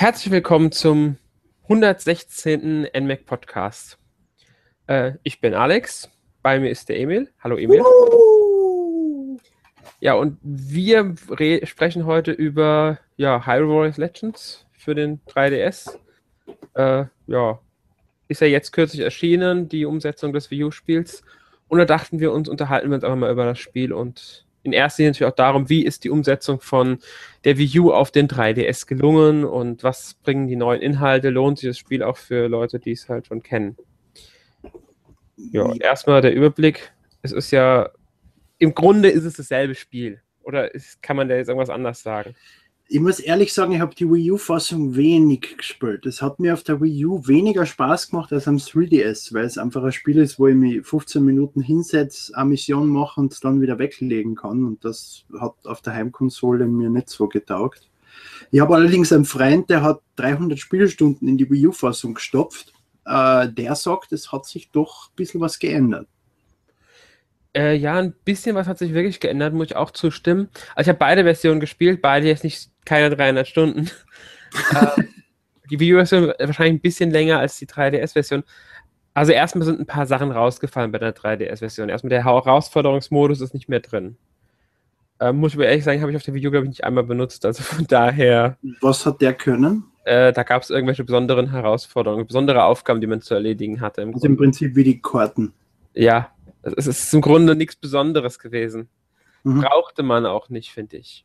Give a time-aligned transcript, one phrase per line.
[0.00, 1.16] Herzlich willkommen zum
[1.64, 2.86] 116.
[2.96, 3.98] NMAC Podcast.
[4.86, 6.08] Äh, ich bin Alex,
[6.40, 7.32] bei mir ist der Emil.
[7.42, 7.80] Hallo Emil.
[7.80, 9.38] Uh.
[9.98, 11.16] Ja, und wir
[11.64, 15.98] sprechen heute über ja, Hyrule Legends für den 3DS.
[16.74, 17.58] Äh, ja,
[18.28, 21.24] ist ja jetzt kürzlich erschienen, die Umsetzung des Wii U-Spiels.
[21.66, 24.72] Und da dachten wir uns, unterhalten wir uns einfach mal über das Spiel und in
[24.72, 26.98] erster Linie natürlich auch darum, wie ist die Umsetzung von
[27.44, 31.70] der Wii U auf den 3DS gelungen und was bringen die neuen Inhalte, lohnt sich
[31.70, 33.76] das Spiel auch für Leute, die es halt schon kennen.
[35.36, 36.92] Ja, erstmal der Überblick.
[37.22, 37.90] Es ist ja,
[38.58, 40.20] im Grunde ist es dasselbe Spiel.
[40.42, 42.34] Oder ist, kann man da jetzt irgendwas anders sagen?
[42.90, 46.06] Ich muss ehrlich sagen, ich habe die Wii U-Fassung wenig gespielt.
[46.06, 49.58] Es hat mir auf der Wii U weniger Spaß gemacht als am 3DS, weil es
[49.58, 53.60] einfach ein Spiel ist, wo ich mich 15 Minuten hinsetze, eine Mission mache und dann
[53.60, 54.64] wieder weglegen kann.
[54.64, 57.90] Und das hat auf der Heimkonsole mir nicht so getaugt.
[58.50, 62.72] Ich habe allerdings einen Freund, der hat 300 Spielstunden in die Wii U-Fassung gestopft.
[63.04, 66.08] Äh, der sagt, es hat sich doch ein bisschen was geändert.
[67.54, 70.48] Äh, ja, ein bisschen was hat sich wirklich geändert, muss ich auch zustimmen.
[70.74, 73.90] Also ich habe beide Versionen gespielt, beide jetzt nicht keine 300 Stunden.
[74.72, 75.02] äh,
[75.70, 78.42] die Wii U-Version wahrscheinlich ein bisschen länger als die 3DS-Version.
[79.14, 81.88] Also erstmal sind ein paar Sachen rausgefallen bei der 3DS-Version.
[81.88, 84.16] Erstmal der Herausforderungsmodus ist nicht mehr drin.
[85.20, 87.04] Äh, muss ich aber ehrlich sagen, habe ich auf der Video, glaube ich, nicht einmal
[87.04, 87.44] benutzt.
[87.44, 88.56] Also von daher.
[88.80, 89.84] Was hat der können?
[90.04, 94.00] Äh, da gab es irgendwelche besonderen Herausforderungen, besondere Aufgaben, die man zu erledigen hatte.
[94.00, 95.52] Im also im Prinzip wie die Karten.
[95.92, 96.30] Ja,
[96.62, 98.88] es ist im Grunde nichts Besonderes gewesen.
[99.42, 99.60] Mhm.
[99.60, 101.24] Brauchte man auch nicht, finde ich.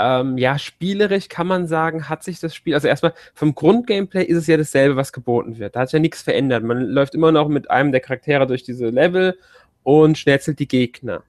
[0.00, 4.38] Ähm, ja, spielerisch kann man sagen, hat sich das Spiel, also erstmal vom Grundgameplay ist
[4.38, 5.74] es ja dasselbe, was geboten wird.
[5.74, 6.62] Da hat sich ja nichts verändert.
[6.62, 9.36] Man läuft immer noch mit einem der Charaktere durch diese Level
[9.82, 11.24] und schnetzelt die Gegner.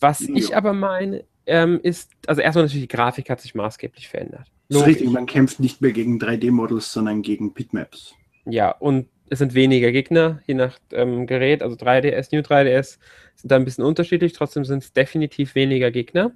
[0.00, 0.34] Was ja.
[0.34, 4.50] ich aber meine, ähm, ist, also erstmal natürlich die Grafik hat sich maßgeblich verändert.
[4.68, 8.14] Das ist richtig, man kämpft nicht mehr gegen 3D-Models, sondern gegen Pitmaps.
[8.46, 12.98] Ja, und es sind weniger Gegner, je nach ähm, Gerät, also 3DS, New 3DS
[13.34, 16.32] sind da ein bisschen unterschiedlich, trotzdem sind es definitiv weniger Gegner.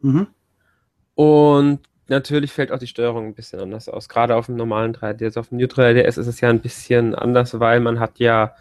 [0.00, 0.26] Mhm.
[1.14, 4.08] Und natürlich fällt auch die Steuerung ein bisschen anders aus.
[4.08, 7.58] Gerade auf dem normalen 3DS, auf dem New 3DS ist es ja ein bisschen anders,
[7.58, 8.54] weil man hat ja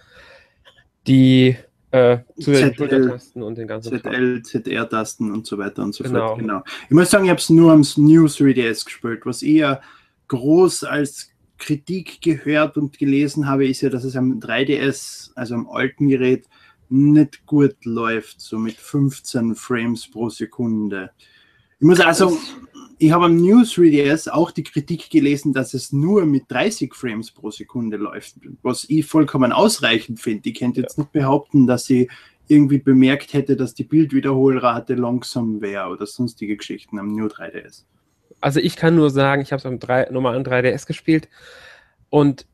[1.07, 1.57] die
[1.91, 6.27] äh, ZL, und den ganzen ZL, ZR-Tasten und so weiter und so genau.
[6.27, 6.39] fort.
[6.39, 6.63] Genau.
[6.85, 9.81] Ich muss sagen, ich habe es nur am New 3DS gespielt, was eher
[10.27, 15.69] groß als Kritik gehört und gelesen habe, ist ja, dass es am 3DS, also am
[15.69, 16.47] alten Gerät,
[16.89, 21.11] nicht gut läuft, so mit 15 Frames pro Sekunde.
[21.79, 22.37] Ich muss also,
[22.97, 27.31] ich habe am New 3DS auch die Kritik gelesen, dass es nur mit 30 Frames
[27.31, 30.49] pro Sekunde läuft, was ich vollkommen ausreichend finde.
[30.49, 32.09] Ich könnte jetzt nicht behaupten, dass ich
[32.47, 37.83] irgendwie bemerkt hätte, dass die Bildwiederholrate langsam wäre oder sonstige Geschichten am New 3DS.
[38.41, 41.29] Also ich kann nur sagen, ich habe es am 3, normalen 3DS gespielt
[42.09, 42.45] und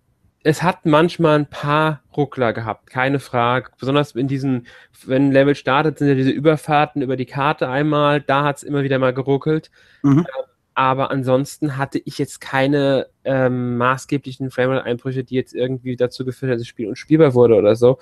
[0.43, 3.71] es hat manchmal ein paar Ruckler gehabt, keine Frage.
[3.79, 4.67] Besonders in diesen,
[5.05, 8.63] wenn ein Level startet, sind ja diese Überfahrten über die Karte einmal, da hat es
[8.63, 9.69] immer wieder mal geruckelt.
[10.01, 10.19] Mhm.
[10.19, 10.25] Ähm,
[10.73, 16.57] aber ansonsten hatte ich jetzt keine ähm, maßgeblichen Frame-Einbrüche, die jetzt irgendwie dazu geführt haben,
[16.57, 17.99] dass das Spiel unspielbar wurde oder so.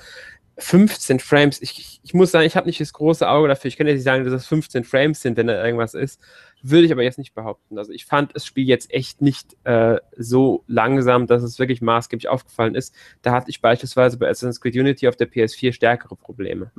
[0.60, 3.70] 15 Frames, ich, ich muss sagen, ich habe nicht das große Auge dafür.
[3.70, 6.20] Ich kann jetzt nicht sagen, dass es 15 Frames sind, wenn da irgendwas ist.
[6.62, 7.78] Würde ich aber jetzt nicht behaupten.
[7.78, 12.28] Also ich fand das Spiel jetzt echt nicht äh, so langsam, dass es wirklich maßgeblich
[12.28, 12.94] aufgefallen ist.
[13.22, 16.72] Da hatte ich beispielsweise bei Assassin's Creed Unity auf der PS4 stärkere Probleme.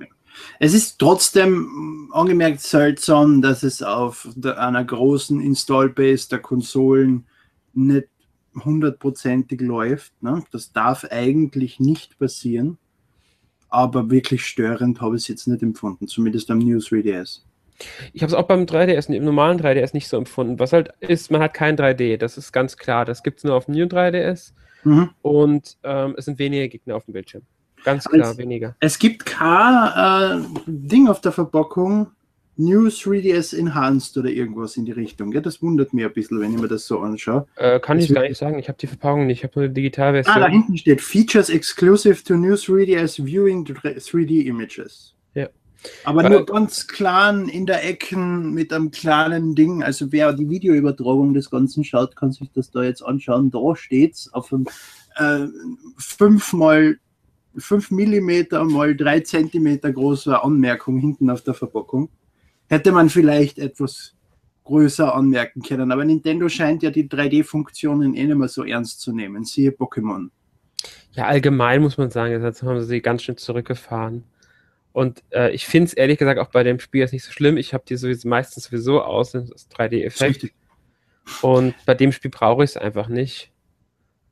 [0.59, 7.27] Es ist trotzdem angemerkt seltsam, dass es auf der, einer großen Installbase der Konsolen
[7.73, 8.09] nicht
[8.55, 10.13] hundertprozentig läuft.
[10.23, 10.45] Ne?
[10.51, 12.79] Das darf eigentlich nicht passieren.
[13.71, 17.41] Aber wirklich störend habe ich es jetzt nicht empfunden, zumindest am News 3DS.
[18.13, 20.59] Ich habe es auch beim 3DS, im normalen 3DS nicht so empfunden.
[20.59, 23.05] Was halt ist, man hat kein 3D, das ist ganz klar.
[23.05, 24.53] Das gibt es nur auf dem New 3DS
[24.85, 25.11] mhm.
[25.23, 27.43] und ähm, es sind weniger Gegner auf dem Bildschirm.
[27.85, 28.77] Ganz klar, es, weniger.
[28.81, 32.09] Es gibt kein äh, Ding auf der Verpackung,
[32.61, 35.33] New 3DS Enhanced oder irgendwas in die Richtung.
[35.33, 37.47] Ja, das wundert mich ein bisschen, wenn ich mir das so anschaue.
[37.57, 39.69] Äh, kann das ich gar nicht sagen, ich habe die Verpackung nicht, ich habe nur
[39.69, 40.37] die Digitalversion.
[40.37, 45.15] Ah, da hinten steht Features exclusive to New 3DS Viewing 3D Images.
[45.35, 45.49] Ja.
[46.05, 49.83] Aber Weil, nur ganz klein in der Ecken mit einem kleinen Ding.
[49.83, 53.51] Also wer die Videoübertragung des Ganzen schaut, kann sich das da jetzt anschauen.
[53.51, 54.67] Da steht es auf einem
[55.17, 55.47] äh,
[55.97, 56.99] 5 mal
[57.57, 62.11] 5 mm mal 3 cm große Anmerkung hinten auf der Verpackung
[62.71, 64.15] hätte man vielleicht etwas
[64.65, 65.91] größer anmerken können.
[65.91, 69.45] Aber Nintendo scheint ja die 3D-Funktionen eh nicht mehr so ernst zu nehmen.
[69.45, 70.31] Siehe Pokémon.
[71.13, 74.25] Ja, allgemein muss man sagen, jetzt haben sie ganz schön zurückgefahren.
[74.93, 77.57] Und äh, ich finde es ehrlich gesagt auch bei dem Spiel jetzt nicht so schlimm.
[77.57, 80.53] Ich habe die sowieso meistens sowieso aus, das 3D-Effekt.
[81.43, 83.51] Und bei dem Spiel brauche ich es einfach nicht.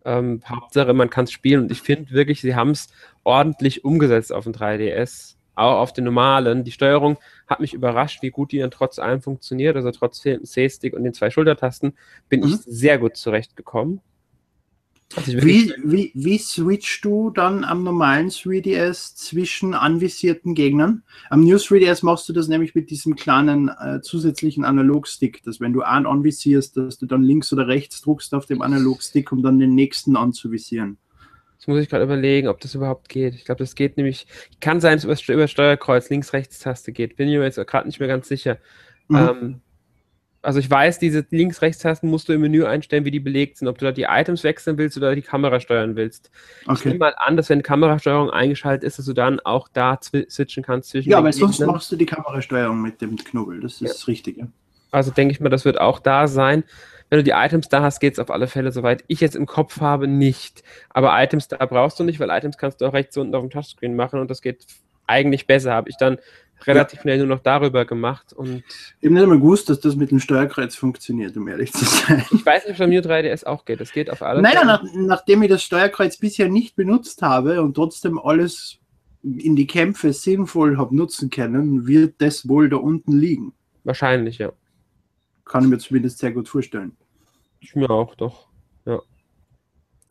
[0.05, 2.88] Ähm, Hauptsache, man kann es spielen und ich finde wirklich, sie haben es
[3.25, 6.64] ordentlich umgesetzt auf dem 3DS, auch auf den normalen.
[6.64, 7.19] Die Steuerung
[7.49, 9.75] hat mich überrascht, wie gut die dann trotz allem funktioniert.
[9.75, 11.95] Also trotz C-Stick und den zwei Schultertasten
[12.29, 12.49] bin mhm.
[12.49, 14.00] ich sehr gut zurechtgekommen.
[15.17, 21.03] Also wie, wie, wie switchst du dann am normalen 3DS zwischen anvisierten Gegnern?
[21.31, 25.73] Am New 3DS machst du das nämlich mit diesem kleinen äh, zusätzlichen Analogstick, dass wenn
[25.73, 29.59] du einen anvisierst, dass du dann links oder rechts druckst auf dem Analogstick, um dann
[29.59, 30.99] den nächsten anzuvisieren.
[31.58, 33.34] Das muss ich gerade überlegen, ob das überhaupt geht.
[33.34, 34.26] Ich glaube, das geht nämlich.
[34.60, 37.16] Kann sein, dass es über, Steuerkreuz links-rechts-Taste geht.
[37.16, 38.58] Bin ich mir jetzt gerade nicht mehr ganz sicher.
[39.08, 39.16] Mhm.
[39.16, 39.60] Ähm,
[40.40, 43.78] also ich weiß, diese Links-Rechts-Tasten musst du im Menü einstellen, wie die belegt sind, ob
[43.78, 46.31] du da die Items wechseln willst oder die Kamera steuern willst.
[46.64, 46.75] Okay.
[46.75, 50.62] Ich nehme mal an, dass wenn Kamerasteuerung eingeschaltet ist, dass du dann auch da switchen
[50.62, 53.60] kannst zwischen Ja, weil sonst machst du die Kamerasteuerung mit dem Knubbel.
[53.60, 53.88] Das ist ja.
[53.88, 54.49] das Richtige.
[54.90, 56.64] Also denke ich mal, das wird auch da sein.
[57.10, 59.46] Wenn du die Items da hast, geht es auf alle Fälle, soweit ich jetzt im
[59.46, 60.62] Kopf habe, nicht.
[60.90, 63.50] Aber Items da brauchst du nicht, weil Items kannst du auch rechts unten auf dem
[63.50, 64.66] Touchscreen machen und das geht
[65.06, 65.72] eigentlich besser.
[65.72, 66.19] Habe ich dann
[66.66, 67.02] relativ ja.
[67.02, 68.32] schnell nur noch darüber gemacht.
[68.32, 68.62] Und
[69.00, 72.25] ich habe nicht einmal gewusst, dass das mit dem Steuerkreuz funktioniert, um ehrlich zu sein.
[72.32, 73.81] Ich weiß nicht, ob es New 3DS auch geht.
[73.81, 77.75] Das geht auf alle Naja, nach, nachdem ich das Steuerkreuz bisher nicht benutzt habe und
[77.75, 78.78] trotzdem alles
[79.22, 83.52] in die Kämpfe sinnvoll habe nutzen können, wird das wohl da unten liegen.
[83.84, 84.52] Wahrscheinlich, ja.
[85.49, 86.97] Kann ich mir zumindest sehr gut vorstellen.
[87.61, 88.49] Ich mir auch, doch.
[88.85, 89.00] Ja.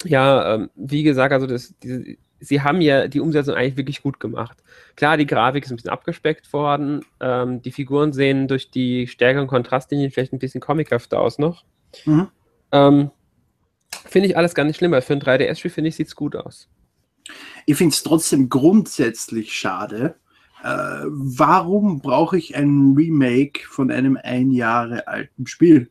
[0.03, 4.19] Ja, ähm, wie gesagt, also das, diese, sie haben ja die Umsetzung eigentlich wirklich gut
[4.19, 4.63] gemacht.
[4.95, 7.03] Klar, die Grafik ist ein bisschen abgespeckt worden.
[7.19, 11.63] Ähm, die Figuren sehen durch die stärkeren Kontrastlinien vielleicht ein bisschen comichafter aus noch.
[12.05, 12.27] Mhm.
[12.71, 13.11] Ähm,
[14.05, 16.35] finde ich alles gar nicht schlimm, weil für ein 3DS-Spiel finde ich, sieht es gut
[16.35, 16.67] aus.
[17.65, 20.15] Ich finde es trotzdem grundsätzlich schade.
[20.63, 25.89] Äh, warum brauche ich ein Remake von einem ein Jahre alten Spiel?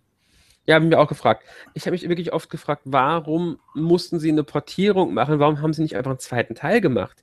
[0.67, 1.45] Ja, haben wir auch gefragt.
[1.75, 5.39] Ich habe mich wirklich oft gefragt, warum mussten sie eine Portierung machen?
[5.39, 7.23] Warum haben sie nicht einfach einen zweiten Teil gemacht?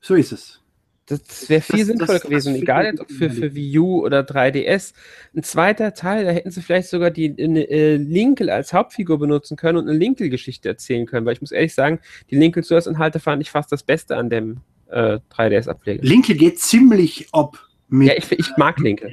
[0.00, 0.62] So ist es.
[1.06, 4.20] Das wäre viel das, sinnvoller das, gewesen, das egal ob für, für Wii U oder
[4.20, 4.94] 3DS.
[5.34, 9.78] Ein zweiter Teil, da hätten sie vielleicht sogar die äh, Linkel als Hauptfigur benutzen können
[9.78, 13.70] und eine Linkel-Geschichte erzählen können, weil ich muss ehrlich sagen, die Linkel-Source-Inhalte fand ich fast
[13.72, 14.60] das Beste an dem
[14.92, 16.02] äh, 3DS-Ableger.
[16.02, 17.58] Linkel geht ziemlich ab.
[17.90, 19.12] ja, ich, ich mag Linkel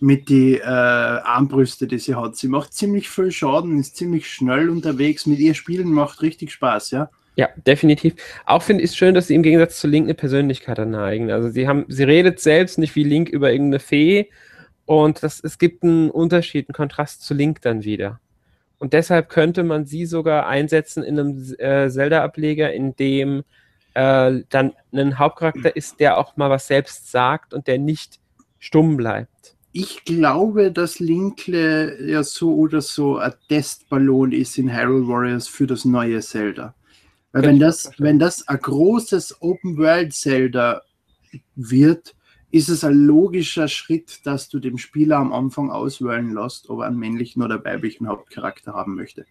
[0.00, 2.36] mit die äh, Armbrüste, die sie hat.
[2.36, 5.26] Sie macht ziemlich viel Schaden, ist ziemlich schnell unterwegs.
[5.26, 7.10] Mit ihr spielen macht richtig Spaß, ja.
[7.36, 8.14] Ja, definitiv.
[8.46, 11.30] Auch finde ich es schön, dass sie im Gegensatz zu Link eine Persönlichkeit erneigen.
[11.30, 14.30] Also sie haben, sie redet selbst nicht wie Link über irgendeine Fee
[14.86, 18.20] und das, es gibt einen Unterschied, einen Kontrast zu Link dann wieder.
[18.78, 23.44] Und deshalb könnte man sie sogar einsetzen in einem äh, Zelda-Ableger, in dem
[23.96, 28.20] äh, dann ein Hauptcharakter ist, der auch mal was selbst sagt und der nicht
[28.58, 35.06] stumm bleibt ich glaube, dass Linkle ja so oder so ein Testballon ist in Hyrule
[35.06, 36.74] Warriors für das neue Zelda.
[37.32, 40.80] Weil wenn das, wenn das ein großes Open World Zelda
[41.56, 42.16] wird,
[42.50, 46.86] ist es ein logischer Schritt, dass du dem Spieler am Anfang auswählen lässt, ob er
[46.86, 49.26] einen männlichen oder weiblichen Hauptcharakter haben möchte.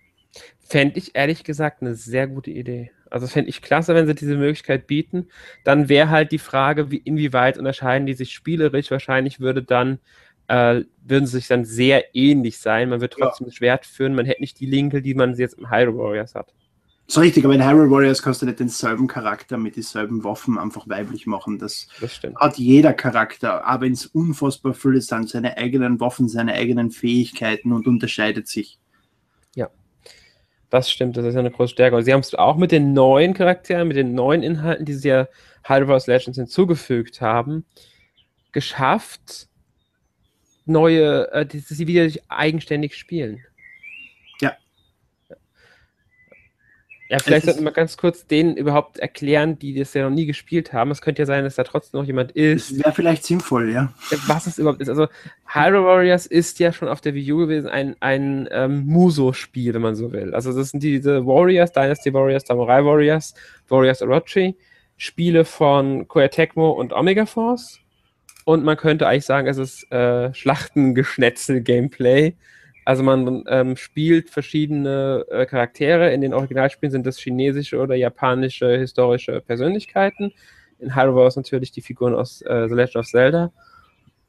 [0.59, 2.91] Fände ich ehrlich gesagt eine sehr gute Idee.
[3.09, 5.29] Also fände ich klasse, wenn sie diese Möglichkeit bieten.
[5.63, 8.91] Dann wäre halt die Frage, wie, inwieweit unterscheiden die sich spielerisch.
[8.91, 9.99] Wahrscheinlich würde dann
[10.47, 12.89] äh, würden sie sich dann sehr ähnlich sein.
[12.89, 13.49] Man wird trotzdem ja.
[13.49, 16.53] das Schwert führen, man hätte nicht die Linke, die man jetzt im Hyrule Warriors hat.
[17.07, 20.89] So richtig, aber in Hyrule Warriors kannst du nicht denselben Charakter mit denselben Waffen einfach
[20.89, 21.59] weiblich machen.
[21.59, 26.89] Das, das hat jeder Charakter, aber ins unfassbar viele sind seine eigenen Waffen, seine eigenen
[26.89, 28.79] Fähigkeiten und unterscheidet sich.
[29.55, 29.69] Ja,
[30.75, 31.95] das stimmt, das ist eine große Stärke.
[31.95, 35.07] Und sie haben es auch mit den neuen Charakteren, mit den neuen Inhalten, die sie
[35.07, 35.27] ja
[35.67, 37.65] Warriors Legends hinzugefügt haben,
[38.51, 39.47] geschafft,
[40.65, 43.43] neue, äh, dass sie wieder eigenständig spielen.
[44.41, 44.57] Ja.
[47.07, 50.73] Ja, vielleicht sollten wir ganz kurz denen überhaupt erklären, die das ja noch nie gespielt
[50.73, 50.89] haben.
[50.89, 52.79] Es könnte ja sein, dass da trotzdem noch jemand ist.
[52.79, 53.93] Wäre vielleicht sinnvoll, ja.
[54.25, 54.89] Was es überhaupt ist.
[54.89, 55.07] Also,
[55.45, 59.83] Hyrule Warriors ist ja schon auf der Wii U gewesen ein, ein ähm, Muso-Spiel, wenn
[59.83, 60.33] man so will.
[60.33, 63.35] Also, das sind diese Warriors, Dynasty Warriors, Samurai Warriors,
[63.69, 64.55] Warriors Orochi,
[64.97, 67.81] Spiele von Koei Tecmo und Omega Force
[68.45, 72.35] und man könnte eigentlich sagen, es ist äh, Schlachtengeschnetzel-Gameplay.
[72.85, 76.13] Also man ähm, spielt verschiedene äh, Charaktere.
[76.13, 80.31] In den Originalspielen sind das chinesische oder japanische historische Persönlichkeiten.
[80.77, 83.51] In Hyrule Wars natürlich die Figuren aus äh, The Legend of Zelda.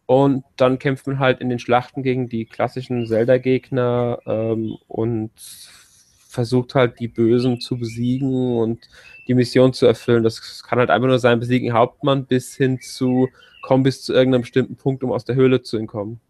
[0.07, 6.75] Und dann kämpft man halt in den Schlachten gegen die klassischen Zelda-Gegner ähm, und versucht
[6.75, 8.89] halt die Bösen zu besiegen und
[9.29, 10.23] die Mission zu erfüllen.
[10.23, 13.29] Das kann halt einfach nur sein, besiegen Hauptmann bis hin zu
[13.63, 16.21] komm bis zu irgendeinem bestimmten Punkt, um aus der Höhle zu entkommen.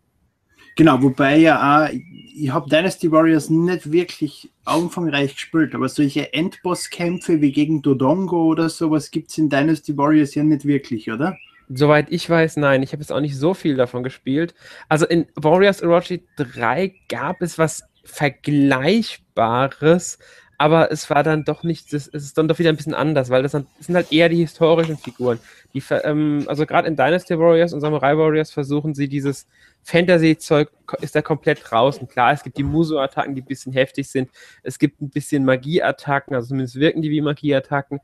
[0.76, 7.40] Genau, wobei ja auch, ich habe Dynasty Warriors nicht wirklich umfangreich gespielt, aber solche Endbosskämpfe
[7.40, 11.34] wie gegen Dodongo oder sowas gibt es in Dynasty Warriors ja nicht wirklich, oder?
[11.70, 12.82] Soweit ich weiß, nein.
[12.82, 14.54] Ich habe jetzt auch nicht so viel davon gespielt.
[14.88, 20.18] Also in Warriors Orochi 3 gab es was Vergleichbares,
[20.58, 23.42] aber es war dann doch nicht, es ist dann doch wieder ein bisschen anders, weil
[23.42, 25.38] das, dann, das sind halt eher die historischen Figuren.
[25.74, 29.46] Die, ähm, also gerade in Dynasty Warriors und Samurai Warriors versuchen sie dieses
[29.82, 30.70] Fantasy-Zeug,
[31.00, 32.08] ist da komplett draußen.
[32.08, 34.30] Klar, es gibt die Muso-Attacken, die ein bisschen heftig sind.
[34.62, 38.00] Es gibt ein bisschen Magie-Attacken, also zumindest wirken die wie Magie-Attacken.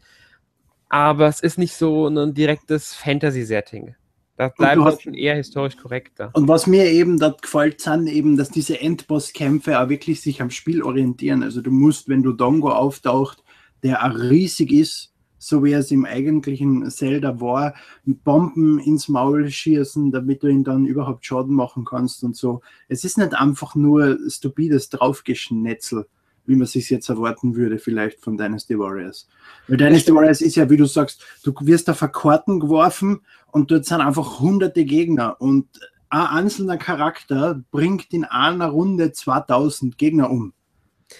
[0.90, 3.94] Aber es ist nicht so ein direktes Fantasy-Setting.
[4.36, 6.30] Da bleiben wir schon eher historisch korrekter.
[6.32, 10.50] Und was mir eben dort gefällt, sind eben, dass diese Endbosskämpfe auch wirklich sich am
[10.50, 11.42] Spiel orientieren.
[11.42, 13.44] Also du musst, wenn du Dongo auftaucht,
[13.82, 17.74] der auch riesig ist, so wie es im eigentlichen Zelda war,
[18.04, 22.62] Bomben ins Maul schießen, damit du ihn dann überhaupt Schaden machen kannst und so.
[22.88, 26.06] Es ist nicht einfach nur stupides Draufgeschnetzel
[26.46, 29.28] wie man sich jetzt erwarten würde, vielleicht von Dynasty Warriors.
[29.68, 33.20] Weil Dynasty Warriors ist ja, wie du sagst, du wirst auf Karten geworfen
[33.52, 35.66] und dort sind einfach hunderte Gegner und
[36.08, 40.52] ein einzelner Charakter bringt in einer Runde 2000 Gegner um.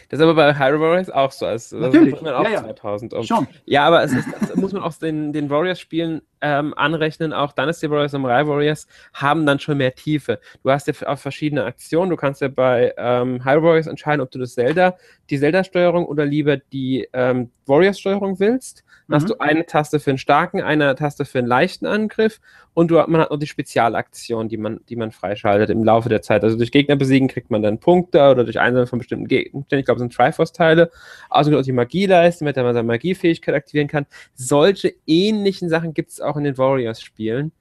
[0.09, 1.47] Das ist aber bei Hyrule Warriors auch so.
[1.47, 2.15] Also, Natürlich.
[2.15, 2.63] Das man auch ja, ja.
[2.63, 3.25] 2000 um.
[3.25, 3.47] Schon.
[3.65, 4.27] Ja, aber es ist,
[4.57, 7.33] muss man auch den, den Warriors-Spielen ähm, anrechnen.
[7.33, 10.39] Auch Dynasty Warriors und Warriors haben dann schon mehr Tiefe.
[10.63, 12.11] Du hast ja auch verschiedene Aktionen.
[12.11, 14.97] Du kannst ja bei ähm, Hyrule Warriors entscheiden, ob du das Zelda,
[15.31, 18.85] die Zelda-Steuerung oder lieber die ähm, Warriors-Steuerung willst.
[19.09, 19.23] Dann mhm.
[19.23, 22.41] hast du eine Taste für einen starken, eine Taste für einen leichten Angriff
[22.75, 26.23] und du, man hat noch die Spezialaktion, die man, die man freischaltet im Laufe der
[26.23, 26.43] Zeit.
[26.43, 29.65] Also durch Gegner besiegen kriegt man dann Punkte oder durch Einsammeln von bestimmten Gegnern.
[29.71, 30.91] Ich glaube, es sind Triforce-Teile.
[31.29, 34.07] Außerdem auch die Magieleiste, mit der man seine Magiefähigkeit aktivieren kann.
[34.35, 37.53] Solche ähnlichen Sachen gibt es auch in den Warriors-Spielen.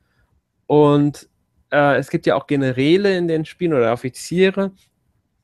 [0.68, 1.30] Und
[1.72, 4.72] äh, es gibt ja auch Generäle in den Spielen oder Offiziere,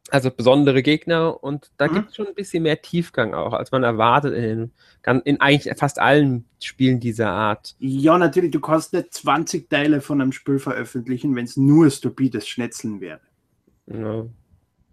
[0.10, 1.96] also besondere Gegner und da mhm.
[1.96, 4.72] gibt es schon ein bisschen mehr Tiefgang auch, als man erwartet in,
[5.06, 7.76] den, in eigentlich fast allen Spielen dieser Art.
[7.80, 12.48] Ja, natürlich, du kannst nicht 20 Teile von einem Spiel veröffentlichen, wenn es nur stupides
[12.48, 13.22] Schnetzeln wäre.
[13.88, 14.26] Ja.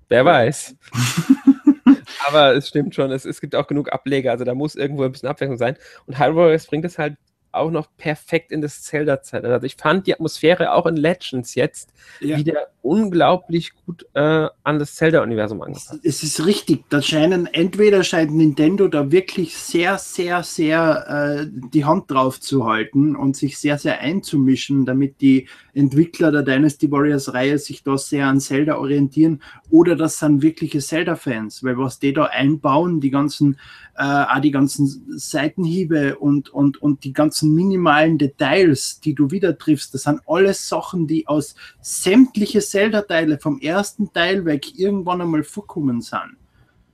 [0.08, 0.76] Wer weiß.
[2.26, 5.12] Aber es stimmt schon, es, es gibt auch genug Ableger, also da muss irgendwo ein
[5.12, 5.76] bisschen Abwechslung sein.
[6.06, 7.16] Und Hyrule bringt es halt
[7.54, 9.54] auch noch perfekt in das Zelda-Zeitalter.
[9.54, 12.36] Also ich fand die Atmosphäre auch in Legends jetzt ja.
[12.36, 15.98] wieder unglaublich gut äh, an das Zelda-Universum angepasst.
[16.02, 16.84] Es ist richtig.
[16.90, 22.66] Da scheinen, entweder scheint Nintendo da wirklich sehr, sehr, sehr äh, die Hand drauf zu
[22.66, 28.26] halten und sich sehr, sehr einzumischen, damit die Entwickler der Dynasty Warriors-Reihe sich da sehr
[28.26, 29.42] an Zelda orientieren.
[29.70, 33.58] Oder das sind wirkliche Zelda-Fans, weil was die da einbauen, die ganzen,
[33.96, 39.56] äh, auch die ganzen Seitenhiebe und, und, und die ganzen minimalen Details, die du wieder
[39.56, 45.44] triffst, das sind alles Sachen, die aus sämtlichen Zelda-Teile vom ersten Teil weg irgendwann einmal
[45.44, 46.36] vorkommen sind.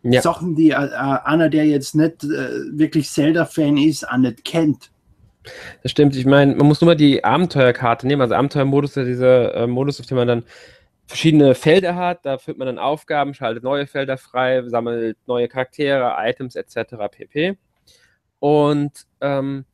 [0.02, 0.23] Ja.
[0.23, 4.90] Sachen, die äh, äh, einer, der jetzt nicht äh, wirklich Zelda-Fan ist, auch nicht kennt.
[5.83, 6.16] Das stimmt.
[6.16, 8.23] Ich meine, man muss nur mal die Abenteuerkarte nehmen.
[8.23, 10.45] Also Abenteuermodus ist dieser äh, Modus, auf dem man dann
[11.11, 12.25] verschiedene Felder hat.
[12.25, 16.95] Da führt man dann Aufgaben, schaltet neue Felder frei, sammelt neue Charaktere, Items etc.
[17.11, 17.59] pp.
[18.38, 19.64] Und ähm,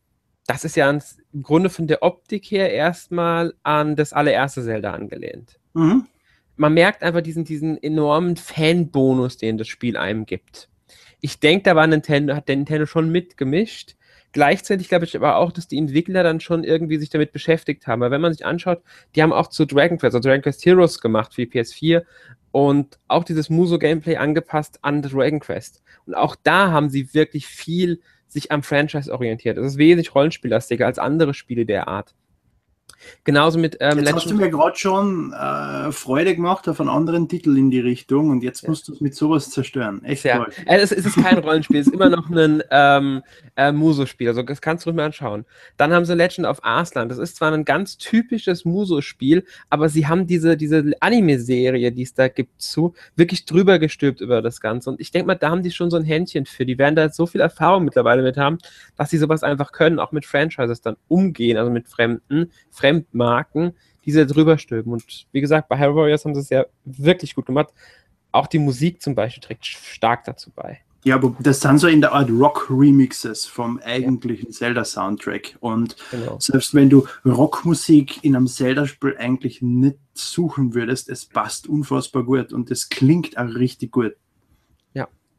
[0.46, 1.00] das ist ja im
[1.42, 5.58] Grunde von der Optik her erstmal an das allererste Zelda angelehnt.
[5.74, 6.06] Mhm.
[6.56, 10.70] Man merkt einfach diesen, diesen enormen Fanbonus, den das Spiel einem gibt.
[11.20, 13.96] Ich denke, da war Nintendo, hat der Nintendo schon mitgemischt.
[14.36, 18.02] Gleichzeitig glaube ich aber auch, dass die Entwickler dann schon irgendwie sich damit beschäftigt haben.
[18.02, 18.82] Weil wenn man sich anschaut,
[19.14, 22.02] die haben auch zu Dragon Quest, also Dragon Quest Heroes gemacht für die PS4
[22.52, 25.82] und auch dieses Muso-Gameplay angepasst an Dragon Quest.
[26.04, 29.56] Und auch da haben sie wirklich viel sich am Franchise orientiert.
[29.56, 32.14] Es ist wesentlich rollenspiellastiger als andere Spiele der Art.
[33.24, 37.28] Genauso mit ähm, Jetzt hast du mir gerade schon äh, Freude gemacht auf einen anderen
[37.28, 38.70] Titel in die Richtung und jetzt ja.
[38.70, 40.04] musst du es mit sowas zerstören.
[40.04, 40.38] Echt ja.
[40.38, 40.52] toll.
[40.66, 43.22] Äh, es, es, ist kein Rollenspiel, es ist immer noch ein ähm,
[43.56, 44.28] äh, Muso-Spiel.
[44.28, 45.44] Also das kannst du ruhig mal anschauen.
[45.76, 47.08] Dann haben sie Legend of Arslan.
[47.08, 52.14] Das ist zwar ein ganz typisches Muso-Spiel, aber sie haben diese, diese Anime-Serie, die es
[52.14, 54.90] da gibt, zu, wirklich drüber gestülpt über das Ganze.
[54.90, 56.64] Und ich denke mal, da haben die schon so ein Händchen für.
[56.64, 58.58] Die werden da so viel Erfahrung mittlerweile mit haben,
[58.96, 63.72] dass sie sowas einfach können, auch mit Franchises dann umgehen, also mit Fremden, Fremden Fremdmarken,
[64.04, 64.92] die sie drüber stülpen.
[64.92, 67.72] Und wie gesagt, bei Hero Warriors haben sie es ja wirklich gut gemacht.
[68.30, 70.80] Auch die Musik zum Beispiel trägt stark dazu bei.
[71.04, 74.52] Ja, aber das sind so in der Art Rock-Remixes vom eigentlichen ja.
[74.52, 75.56] Zelda-Soundtrack.
[75.60, 76.36] Und genau.
[76.40, 82.52] selbst wenn du Rockmusik in einem Zelda-Spiel eigentlich nicht suchen würdest, es passt unfassbar gut
[82.52, 84.16] und es klingt auch richtig gut.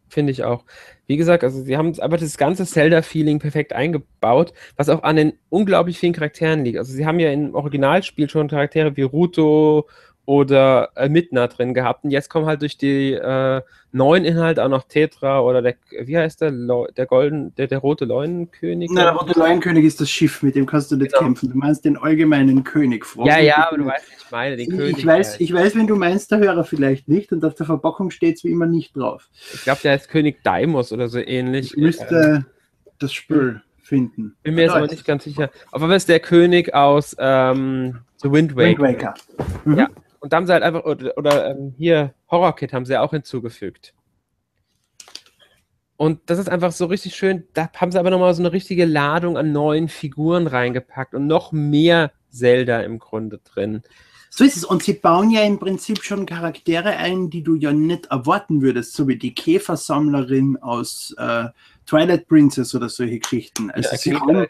[0.10, 0.64] Finde ich auch.
[1.06, 5.34] Wie gesagt, also sie haben aber das ganze Zelda-Feeling perfekt eingebaut, was auch an den
[5.50, 6.78] unglaublich vielen Charakteren liegt.
[6.78, 9.88] Also sie haben ja im Originalspiel schon Charaktere wie Ruto
[10.28, 12.04] oder äh, Midna drin gehabt.
[12.04, 13.62] Und jetzt kommen halt durch die äh,
[13.94, 18.04] neuen Inhalte auch noch Tetra oder der, wie heißt der, der golden, der, der rote
[18.04, 18.92] Leunenkönig?
[18.92, 21.24] Nein, der rote Leunenkönig ist das Schiff, mit dem kannst du nicht genau.
[21.24, 21.50] kämpfen.
[21.50, 23.06] Du meinst den allgemeinen König.
[23.06, 25.06] Frost ja, ja, aber du weißt, was ich meine, den ich König.
[25.06, 25.42] Weiß, halt.
[25.42, 28.44] Ich weiß, wenn du meinst, der Hörer vielleicht nicht und auf der Verpackung steht es
[28.44, 29.30] wie immer nicht drauf.
[29.54, 31.72] Ich glaube, der heißt König Daimos oder so ähnlich.
[31.72, 32.52] Ich müsste äh,
[33.00, 34.36] das Spiel finden.
[34.44, 35.52] Bin mir jetzt aber nicht ganz sicher.
[35.72, 38.68] Auf jeden Fall ist der König aus ähm, The Wind Waker.
[38.68, 39.14] Wind Waker.
[39.64, 39.78] Mhm.
[39.78, 39.90] Ja,
[40.28, 43.12] und da haben sie halt einfach, oder, oder ähm, hier Horror Kit haben sie auch
[43.12, 43.94] hinzugefügt.
[45.96, 47.46] Und das ist einfach so richtig schön.
[47.54, 51.54] Da haben sie aber nochmal so eine richtige Ladung an neuen Figuren reingepackt und noch
[51.54, 53.84] mehr Zelda im Grunde drin.
[54.30, 54.66] So ist es.
[54.66, 58.96] Und sie bauen ja im Prinzip schon Charaktere ein, die du ja nicht erwarten würdest,
[58.96, 61.46] so wie die Käfersammlerin aus äh,
[61.86, 63.72] Twilight Princess oder solche Geschichten.
[63.72, 64.46] Also ja, sie, haben,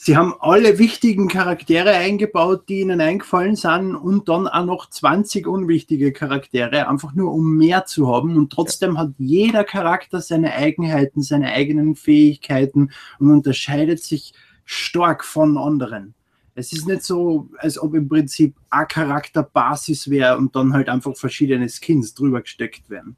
[0.00, 5.46] sie haben alle wichtigen Charaktere eingebaut, die ihnen eingefallen sind und dann auch noch 20
[5.48, 8.36] unwichtige Charaktere, einfach nur um mehr zu haben.
[8.36, 9.00] Und trotzdem ja.
[9.00, 16.14] hat jeder Charakter seine Eigenheiten, seine eigenen Fähigkeiten und unterscheidet sich stark von anderen.
[16.54, 20.88] Es ist nicht so, als ob im Prinzip ein Charakter Basis wäre und dann halt
[20.88, 23.16] einfach verschiedene Skins drüber gesteckt werden.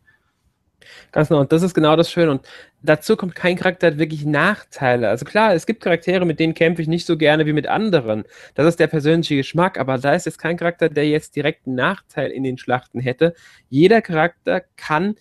[1.12, 2.32] Ganz genau, und das ist genau das Schöne.
[2.32, 2.46] Und
[2.82, 5.08] dazu kommt kein Charakter hat wirklich Nachteile.
[5.08, 8.24] Also klar, es gibt Charaktere, mit denen kämpfe ich nicht so gerne wie mit anderen.
[8.54, 11.76] Das ist der persönliche Geschmack, aber da ist jetzt kein Charakter, der jetzt direkt einen
[11.76, 13.34] Nachteil in den Schlachten hätte.
[13.68, 15.16] Jeder Charakter kann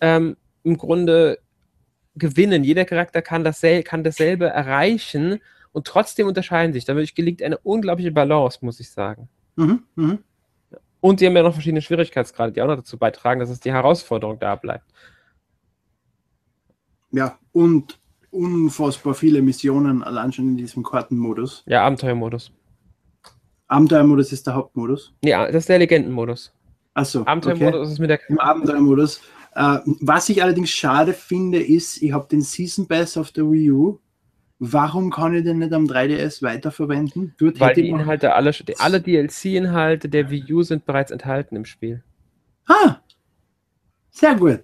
[0.00, 1.38] ähm, im Grunde
[2.14, 2.64] gewinnen.
[2.64, 5.40] Jeder Charakter kann, dassel kann dasselbe erreichen
[5.72, 6.84] und trotzdem unterscheiden sich.
[6.84, 9.28] Dadurch gelingt eine unglaubliche Balance, muss ich sagen.
[9.56, 10.18] Mhm, mh.
[11.02, 13.72] Und sie haben ja noch verschiedene Schwierigkeitsgrade, die auch noch dazu beitragen, dass es die
[13.72, 14.84] Herausforderung da bleibt.
[17.10, 17.98] Ja, und
[18.30, 21.64] unfassbar viele Missionen allein schon in diesem Kartenmodus.
[21.66, 22.52] Ja, Abenteuermodus.
[23.66, 25.12] Abenteuermodus ist der Hauptmodus.
[25.24, 26.54] Ja, das ist der Legendenmodus.
[26.94, 27.24] Achso.
[27.26, 27.92] Abenteuermodus okay.
[27.92, 28.20] ist mit der.
[28.28, 29.20] Im Abenteuermodus.
[29.56, 33.72] Äh, was ich allerdings schade finde, ist, ich habe den Season Pass auf der Wii
[33.72, 33.98] U
[34.64, 37.34] Warum kann ich den nicht am 3DS weiterverwenden?
[37.36, 42.04] Dort Weil die Inhalte, alle, alle DLC-Inhalte der Wii U sind bereits enthalten im Spiel.
[42.68, 42.98] Ah,
[44.10, 44.60] sehr gut.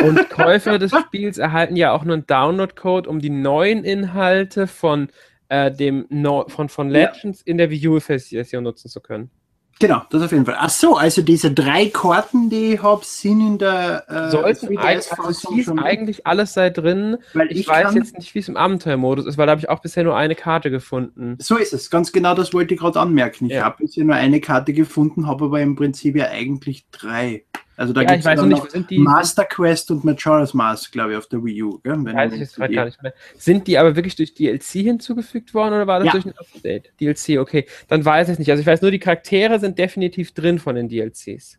[0.00, 5.08] Und Käufer des Spiels erhalten ja auch nur einen Download-Code, um die neuen Inhalte von,
[5.48, 7.50] äh, dem no von, von Legends ja.
[7.50, 9.32] in der Wii U-Version nutzen zu können.
[9.78, 10.56] Genau, das auf jeden Fall.
[10.58, 15.76] Ach so, also diese drei Karten, die ich habe, sind in der äh, Sollten also
[15.76, 17.18] eigentlich alles sei drin.
[17.34, 19.68] Weil ich, ich weiß jetzt nicht, wie es im Abenteuermodus ist, weil da habe ich
[19.68, 21.36] auch bisher nur eine Karte gefunden.
[21.40, 23.46] So ist es, ganz genau das wollte ich gerade anmerken.
[23.46, 23.64] Ich ja.
[23.64, 27.44] habe bisher nur eine Karte gefunden, habe aber im Prinzip ja eigentlich drei.
[27.76, 31.26] Also da ja, gibt es nicht, die, Master Quest und Majora's Mask, glaube ich, auf
[31.26, 31.78] der Wii U.
[31.80, 32.04] Gell?
[32.04, 33.12] weiß ich jetzt gar nicht mehr.
[33.36, 36.12] Sind die aber wirklich durch DLC hinzugefügt worden oder war das ja.
[36.12, 36.92] durch ein Update?
[37.00, 37.66] DLC, okay.
[37.88, 38.50] Dann weiß ich es nicht.
[38.50, 41.58] Also ich weiß nur, die Charaktere sind definitiv drin von den DLCs.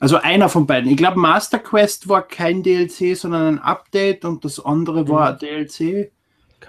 [0.00, 0.90] Also einer von beiden.
[0.90, 5.38] Ich glaube, Master Quest war kein DLC, sondern ein Update und das andere war mhm.
[5.38, 6.12] DLC.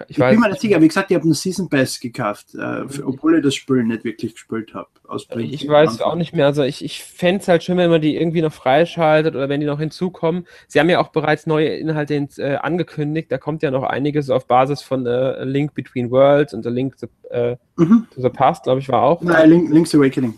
[0.08, 2.82] Ich, ich bin mir nicht sicher, wie gesagt, ich habe einen Season Pass gekauft, äh,
[3.04, 4.88] obwohl ich das Spiel nicht wirklich gespielt habe.
[5.38, 6.46] Ich weiß auch nicht mehr.
[6.46, 9.60] Also ich, ich fände es halt schön, wenn man die irgendwie noch freischaltet oder wenn
[9.60, 10.46] die noch hinzukommen.
[10.68, 13.30] Sie haben ja auch bereits neue Inhalte äh, angekündigt.
[13.30, 16.96] Da kommt ja noch einiges auf Basis von äh, Link Between Worlds und The Link
[16.98, 18.06] to, äh, mhm.
[18.14, 19.22] to the Past, glaube ich, war auch.
[19.22, 20.34] Nein, Link, Link's Awakening.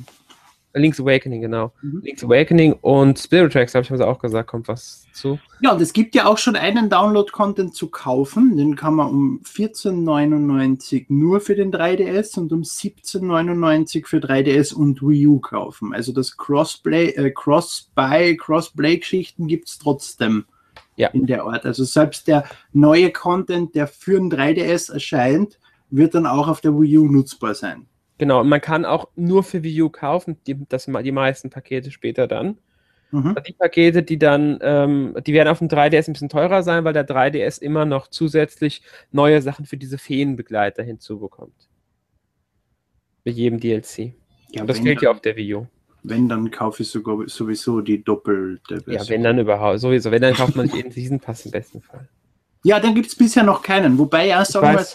[0.79, 1.73] Link's Awakening, genau.
[1.83, 2.01] Mhm.
[2.03, 5.39] Link's Awakening und Spirit Tracks, habe ich mir auch gesagt, kommt was zu.
[5.61, 8.57] Ja, und es gibt ja auch schon einen Download-Content zu kaufen.
[8.57, 15.03] Den kann man um 14,99 nur für den 3DS und um 17,99 für 3DS und
[15.03, 15.93] Wii U kaufen.
[15.93, 20.45] Also das Crossplay, äh, Cross-Buy, Cross-Play-Geschichten gibt es trotzdem
[20.97, 21.09] ja.
[21.09, 21.65] in der Art.
[21.65, 25.59] Also selbst der neue Content, der für den 3DS erscheint,
[25.91, 27.87] wird dann auch auf der Wii U nutzbar sein.
[28.19, 31.91] Genau, und man kann auch nur für Wii U kaufen, die, das, die meisten Pakete
[31.91, 32.59] später dann.
[33.11, 33.37] Mhm.
[33.47, 36.93] Die Pakete, die dann, ähm, die werden auf dem 3DS ein bisschen teurer sein, weil
[36.93, 41.69] der 3DS immer noch zusätzlich neue Sachen für diese Feenbegleiter hinzubekommt.
[43.25, 44.15] Bei jedem DLC.
[44.51, 45.67] Ja, und das gilt ja auf der Wii U.
[46.03, 48.95] Wenn, dann kaufe ich sogar sowieso die doppelte Version.
[48.95, 50.11] Ja, wenn dann überhaupt, sowieso.
[50.11, 52.09] Wenn, dann kauft man in Season Pass im besten Fall.
[52.63, 53.99] Ja, dann gibt es bisher noch keinen.
[53.99, 54.87] Wobei ja sagen wir,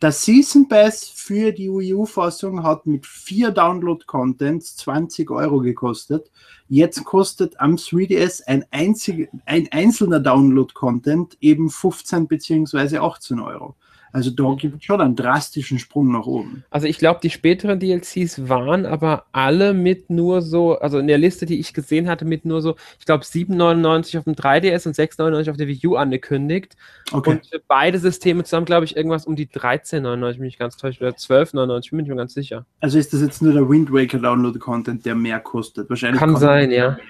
[0.00, 6.30] der Season Pass für die Wii U-Fassung hat mit vier Download-Contents 20 Euro gekostet.
[6.68, 12.98] Jetzt kostet am 3DS ein, einzig, ein einzelner Download-Content eben 15 bzw.
[12.98, 13.74] 18 Euro.
[14.12, 16.64] Also da gibt es schon einen drastischen Sprung nach oben.
[16.70, 21.18] Also ich glaube, die späteren DLCs waren aber alle mit nur so, also in der
[21.18, 24.96] Liste, die ich gesehen hatte, mit nur so, ich glaube 7,99 auf dem 3DS und
[24.96, 26.76] 6,99 auf der Wii U angekündigt.
[27.12, 27.30] Okay.
[27.30, 31.00] Und für beide Systeme zusammen, glaube ich, irgendwas um die 13,99, bin ich ganz täuscht,
[31.00, 32.66] oder 12,99, bin ich mir ganz sicher.
[32.80, 35.88] Also ist das jetzt nur der Wind Waker Download Content, der mehr kostet?
[35.90, 36.92] Wahrscheinlich Kann sein, ja.
[36.92, 37.00] Mehr.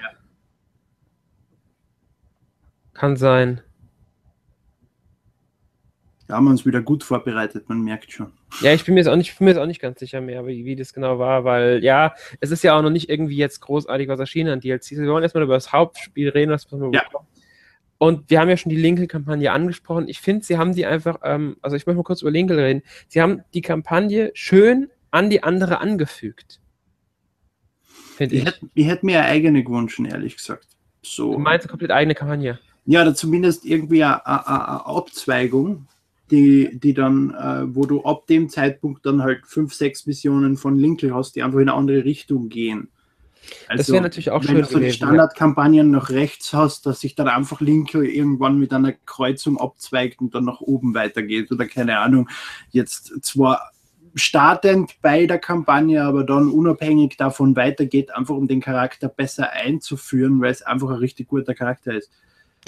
[2.95, 3.61] Kann sein.
[6.29, 8.33] Da haben wir uns wieder gut vorbereitet, man merkt schon.
[8.61, 10.47] Ja, ich bin mir jetzt auch nicht, bin mir jetzt auch nicht ganz sicher mehr,
[10.47, 13.61] wie, wie das genau war, weil ja, es ist ja auch noch nicht irgendwie jetzt
[13.61, 14.91] großartig was erschienen an DLCs.
[14.99, 17.03] Wir wollen erstmal über das Hauptspiel reden, was wir ja.
[17.03, 17.27] bekommen.
[17.97, 20.07] Und wir haben ja schon die Linkel-Kampagne angesprochen.
[20.07, 22.83] Ich finde, sie haben die einfach, ähm, also ich möchte mal kurz über Linkel reden.
[23.09, 26.61] Sie haben die Kampagne schön an die andere angefügt.
[28.19, 28.33] ich.
[28.33, 30.67] Ich hätte, ich hätte mir eine eigene gewünscht, ehrlich gesagt.
[31.03, 31.33] So.
[31.33, 32.59] Du meinst eine komplett eigene Kampagne?
[32.85, 35.89] Ja, oder zumindest irgendwie eine, eine, eine Abzweigung,
[36.31, 40.79] die, die dann, äh, wo du ab dem Zeitpunkt dann halt fünf, sechs Missionen von
[40.79, 42.89] Linkel hast, die einfach in eine andere Richtung gehen.
[43.67, 44.57] Also, das wäre natürlich auch wenn schön.
[44.57, 48.73] Wenn du so die Standardkampagnen nach rechts hast, dass sich dann einfach Linkel irgendwann mit
[48.73, 52.29] einer Kreuzung abzweigt und dann nach oben weitergeht oder keine Ahnung,
[52.71, 53.71] jetzt zwar
[54.15, 60.41] startend bei der Kampagne, aber dann unabhängig davon weitergeht, einfach um den Charakter besser einzuführen,
[60.41, 62.11] weil es einfach ein richtig guter Charakter ist.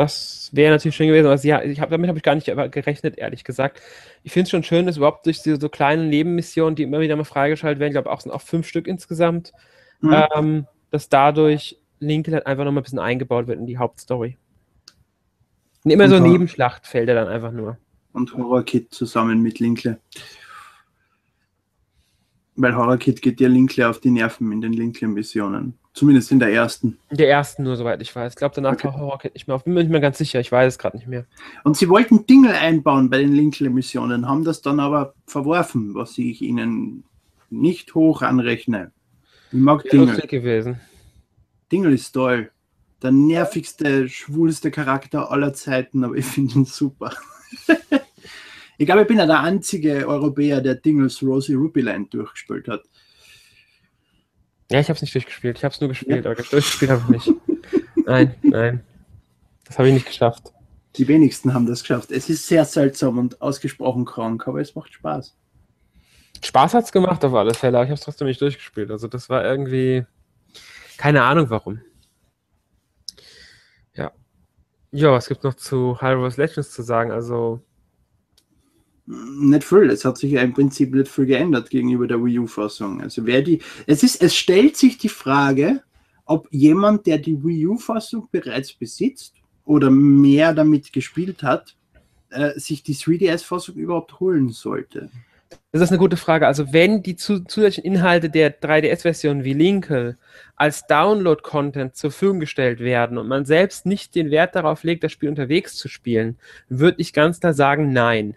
[0.01, 3.19] Das wäre natürlich schön gewesen, aber ja, ich hab, damit habe ich gar nicht gerechnet,
[3.19, 3.83] ehrlich gesagt.
[4.23, 7.17] Ich finde es schon schön, dass überhaupt durch diese so kleinen Nebenmissionen, die immer wieder
[7.17, 9.53] mal freigeschaltet werden, ich glaube auch sind auch fünf Stück insgesamt,
[10.01, 10.17] mhm.
[10.35, 14.39] ähm, dass dadurch Lincoln halt einfach nochmal ein bisschen eingebaut wird in die Hauptstory.
[15.85, 17.77] Und immer und so Nebenschlachtfelder dann einfach nur.
[18.15, 20.01] Und Horror Kid zusammen mit Linkle.
[22.57, 25.75] Weil Horror Kid geht ja Linkle auf die Nerven in den Linkle-Missionen.
[25.93, 26.99] Zumindest in der ersten.
[27.11, 28.33] In der ersten nur, soweit ich weiß.
[28.33, 28.83] Ich glaube, danach okay.
[28.89, 29.65] taucht Horror Kid nicht mehr auf.
[29.65, 30.39] Bin mir nicht mehr ganz sicher.
[30.39, 31.27] Ich weiß es gerade nicht mehr.
[31.65, 36.43] Und sie wollten Dinge einbauen bei den Linkle-Missionen, haben das dann aber verworfen, was ich
[36.43, 37.05] ihnen
[37.51, 38.93] nicht hoch anrechne.
[39.51, 40.17] Ich mag Dinge.
[40.17, 40.81] gewesen.
[41.73, 42.51] Dingle ist toll.
[43.03, 47.13] Der nervigste, schwulste Charakter aller Zeiten, aber ich finde ihn super.
[48.81, 52.81] Ich glaube, ich bin ja der einzige Europäer, der Dingles Rosie Rubyland durchgespielt hat.
[54.71, 55.59] Ja, ich habe es nicht durchgespielt.
[55.59, 56.31] Ich habe es nur gespielt, ja.
[56.31, 57.41] aber durchgespielt habe ich nicht.
[58.07, 58.85] nein, nein.
[59.65, 60.53] Das habe ich nicht geschafft.
[60.97, 62.11] Die wenigsten haben das geschafft.
[62.11, 65.37] Es ist sehr seltsam und ausgesprochen krank, aber es macht Spaß.
[66.43, 68.91] Spaß hat es gemacht auf alle Fälle, aber ich habe es trotzdem nicht durchgespielt.
[68.91, 70.05] Also das war irgendwie
[70.97, 71.81] keine Ahnung warum.
[73.95, 74.13] Ja.
[74.91, 77.11] Ja, was gibt noch zu Hyrule Legends zu sagen?
[77.11, 77.63] Also
[79.11, 79.91] nicht viel.
[79.91, 83.01] Es hat sich ja im Prinzip nicht viel geändert gegenüber der Wii U-Fassung.
[83.01, 85.83] Also wer die, es ist, es stellt sich die Frage,
[86.25, 91.77] ob jemand, der die Wii U-Fassung bereits besitzt oder mehr damit gespielt hat,
[92.31, 95.11] äh, sich die 3DS-Fassung überhaupt holen sollte.
[95.73, 96.47] Das ist eine gute Frage.
[96.47, 100.17] Also wenn die zusätzlichen Inhalte der 3DS-Version wie Linkel
[100.55, 105.13] als Download-Content zur Verfügung gestellt werden und man selbst nicht den Wert darauf legt, das
[105.13, 108.37] Spiel unterwegs zu spielen, würde ich ganz klar sagen, nein.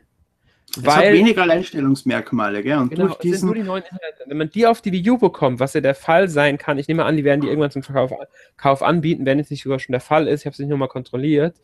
[0.75, 2.79] Es Weil, hat weniger Alleinstellungsmerkmale, gell?
[2.79, 3.45] Und genau, durch diesen...
[3.45, 4.23] nur die neuen Inhalte.
[4.25, 6.87] Wenn man die auf die Wii U bekommt, was ja der Fall sein kann, ich
[6.87, 8.11] nehme an, die werden die irgendwann zum Verkauf
[8.57, 10.87] Kauf anbieten, wenn es nicht sogar schon der Fall ist, ich habe es nicht nochmal
[10.87, 11.57] kontrolliert,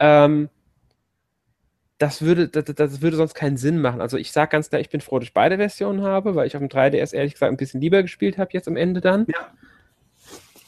[0.00, 0.48] ähm,
[1.98, 4.00] das würde, das, das, würde sonst keinen Sinn machen.
[4.00, 6.56] Also ich sage ganz klar, ich bin froh, dass ich beide Versionen habe, weil ich
[6.56, 9.26] auf dem 3DS ehrlich gesagt ein bisschen lieber gespielt habe jetzt am Ende dann.
[9.28, 9.48] Ja.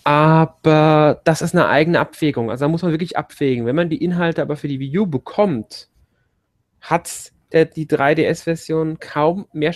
[0.03, 2.50] Aber das ist eine eigene Abwägung.
[2.50, 3.64] Also da muss man wirklich abwägen.
[3.64, 5.88] Wenn man die Inhalte aber für die Wii U bekommt,
[6.81, 9.75] hat es der, die 3DS-Version kaum mehr,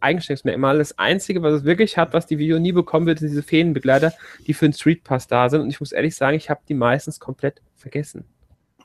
[0.00, 0.78] Eigenstellungsmerkmale.
[0.78, 4.12] Das Einzige, was es wirklich hat, was die Video nie bekommen wird, sind diese Feenbegleiter,
[4.46, 5.62] die für den Street Pass da sind.
[5.62, 8.24] Und ich muss ehrlich sagen, ich habe die meistens komplett vergessen.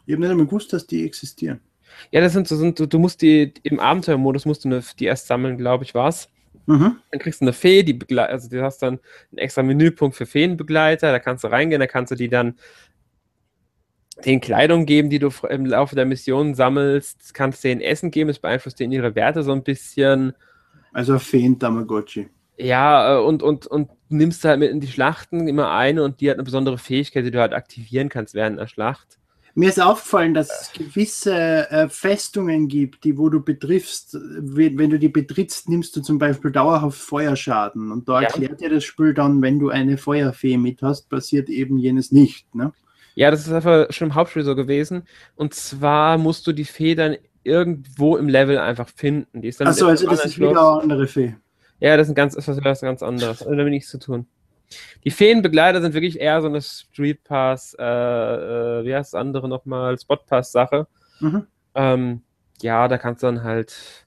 [0.06, 1.62] Ich habe nicht einmal gewusst, dass die existieren.
[2.12, 5.06] Ja, das sind so, sind, du, du musst die im Abenteuermodus musst du eine, die
[5.06, 6.30] erst sammeln, glaube ich, war's.
[6.66, 6.98] Mhm.
[7.12, 9.00] Dann kriegst du eine Fee, die begleitet, also du hast dann
[9.32, 12.56] einen extra Menüpunkt für Feenbegleiter, da kannst du reingehen, da kannst du die dann
[14.26, 18.30] den Kleidung geben, die du im Laufe der Mission sammelst, kannst du denen Essen geben,
[18.30, 20.34] es beeinflusst denen ihre Werte so ein bisschen.
[20.92, 22.30] Also Feen Tamagotchi.
[22.58, 26.30] Ja, äh, und, und, und nimmst halt mit in die Schlachten immer eine und die
[26.30, 29.18] hat eine besondere Fähigkeit, die du halt aktivieren kannst während der Schlacht.
[29.56, 34.90] Mir ist aufgefallen, dass es gewisse äh, Festungen gibt, die wo du betriffst, wenn, wenn,
[34.90, 37.92] du die betrittst, nimmst du zum Beispiel dauerhaft Feuerschaden.
[37.92, 38.28] Und da ja.
[38.30, 42.54] erklärt dir das Spiel dann, wenn du eine Feuerfee mit hast, passiert eben jenes nicht.
[42.56, 42.74] Ne?
[43.16, 45.08] Ja, das ist einfach schon im Hauptspiel so gewesen.
[45.36, 49.42] Und zwar musst du die Fee dann irgendwo im Level einfach finden.
[49.42, 51.36] Die ist dann Achso, also das ist wieder eine andere Fee.
[51.80, 53.42] Ja, das ist, ein ganz, ist was ganz anderes.
[53.42, 54.26] Also damit nichts zu tun.
[55.04, 59.50] Die Feenbegleiter sind wirklich eher so eine Street Pass, äh, äh, wie heißt das andere
[59.50, 60.88] nochmal, Spot Pass Sache.
[61.20, 61.48] Mhm.
[61.76, 62.22] Ähm,
[62.62, 64.06] ja, da kannst du dann halt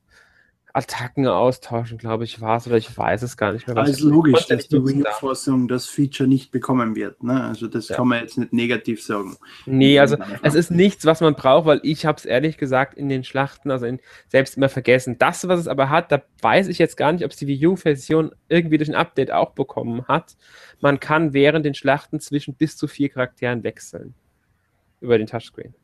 [0.76, 3.76] Attacken austauschen, glaube ich, war es, oder ich weiß es gar nicht mehr.
[3.78, 7.22] Also logisch, dass die Wii-Fassung das Feature nicht bekommen wird.
[7.22, 7.42] Ne?
[7.42, 7.96] Also das ja.
[7.96, 9.36] kann man jetzt nicht negativ sagen.
[9.64, 13.08] Nee, also es ist nichts, was man braucht, weil ich habe es ehrlich gesagt in
[13.08, 15.16] den Schlachten, also in, selbst immer vergessen.
[15.18, 17.66] Das, was es aber hat, da weiß ich jetzt gar nicht, ob es die Wii
[17.68, 20.36] U-Version irgendwie durch ein Update auch bekommen hat.
[20.80, 24.14] Man kann während den Schlachten zwischen bis zu vier Charakteren wechseln.
[25.00, 25.74] Über den Touchscreen.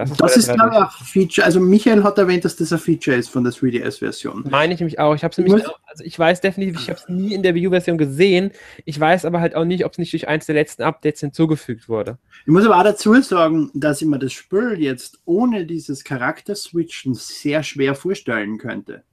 [0.00, 1.44] Das ist, das ist glaube ich, ein Feature.
[1.44, 4.46] Also Michael hat erwähnt, dass das ein Feature ist von der 3DS-Version.
[4.50, 5.14] Meine ich nämlich auch.
[5.14, 7.98] Ich habe nämlich, also ich weiß definitiv, ich habe es nie in der Wii U-Version
[7.98, 8.52] gesehen.
[8.84, 11.88] Ich weiß aber halt auch nicht, ob es nicht durch eins der letzten Updates hinzugefügt
[11.88, 12.18] wurde.
[12.46, 17.14] Ich muss aber auch dazu sagen, dass ich mir das Spiel jetzt ohne dieses Charakter-Switchen
[17.14, 19.04] sehr schwer vorstellen könnte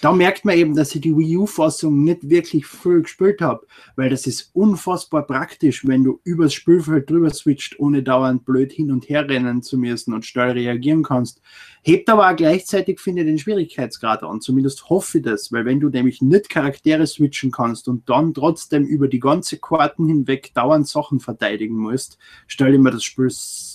[0.00, 4.10] da merkt man eben, dass ich die Wii U-Fassung nicht wirklich viel gespielt habe, weil
[4.10, 9.08] das ist unfassbar praktisch, wenn du übers Spielfeld drüber switcht, ohne dauernd blöd hin und
[9.08, 11.40] her rennen zu müssen und schnell reagieren kannst.
[11.82, 14.40] Hebt aber auch gleichzeitig, finde ich, den Schwierigkeitsgrad an.
[14.40, 18.84] Zumindest hoffe ich das, weil wenn du nämlich nicht Charaktere switchen kannst und dann trotzdem
[18.84, 23.30] über die ganze Karten hinweg dauernd Sachen verteidigen musst, stelle ich mir das Spiel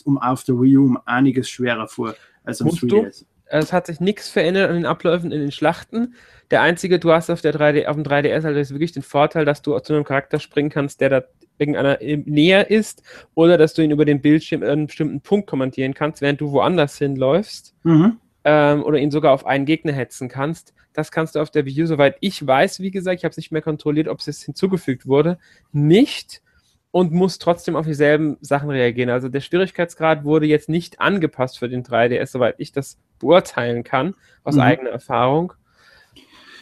[0.05, 3.25] um auf der Wii U um einiges schwerer vor als am 3DS.
[3.51, 6.15] Es hat sich nichts verändert an den Abläufen in den Schlachten.
[6.51, 9.61] Der einzige, du hast auf, der 3D, auf dem 3DS halt wirklich den Vorteil, dass
[9.61, 11.23] du zu einem Charakter springen kannst, der da
[11.57, 13.03] irgendeiner näher ist,
[13.35, 16.97] oder dass du ihn über den Bildschirm einen bestimmten Punkt kommandieren kannst, während du woanders
[16.97, 17.75] hinläufst.
[17.83, 18.17] Mhm.
[18.43, 20.73] Ähm, oder ihn sogar auf einen Gegner hetzen kannst.
[20.93, 23.37] Das kannst du auf der Wii U, soweit ich weiß, wie gesagt, ich habe es
[23.37, 25.37] nicht mehr kontrolliert, ob es jetzt hinzugefügt wurde,
[25.71, 26.41] nicht
[26.91, 29.09] und muss trotzdem auf dieselben Sachen reagieren.
[29.09, 34.15] Also der Schwierigkeitsgrad wurde jetzt nicht angepasst für den 3DS, soweit ich das beurteilen kann,
[34.43, 34.61] aus mhm.
[34.61, 35.53] eigener Erfahrung.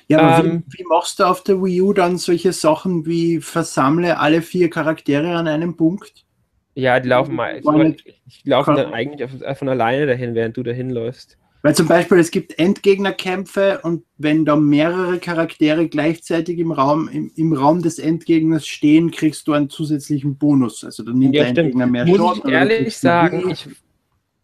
[0.07, 3.41] Ja, aber ähm, wie, wie, machst du auf der Wii U dann solche Sachen wie
[3.41, 6.25] versammle alle vier Charaktere an einem Punkt?
[6.73, 7.57] Ja, die laufen mal.
[7.57, 11.37] Ich, ich laufe dann eigentlich von alleine dahin, während du dahin läufst.
[11.61, 17.31] Weil zum Beispiel es gibt Endgegnerkämpfe und wenn da mehrere Charaktere gleichzeitig im Raum, im,
[17.35, 20.85] im Raum des Endgegners stehen, kriegst du einen zusätzlichen Bonus.
[20.85, 22.41] Also dann nimmt ja, der Endgegner mehr Muss Schaden.
[22.45, 23.67] Ich ehrlich sagen, ich,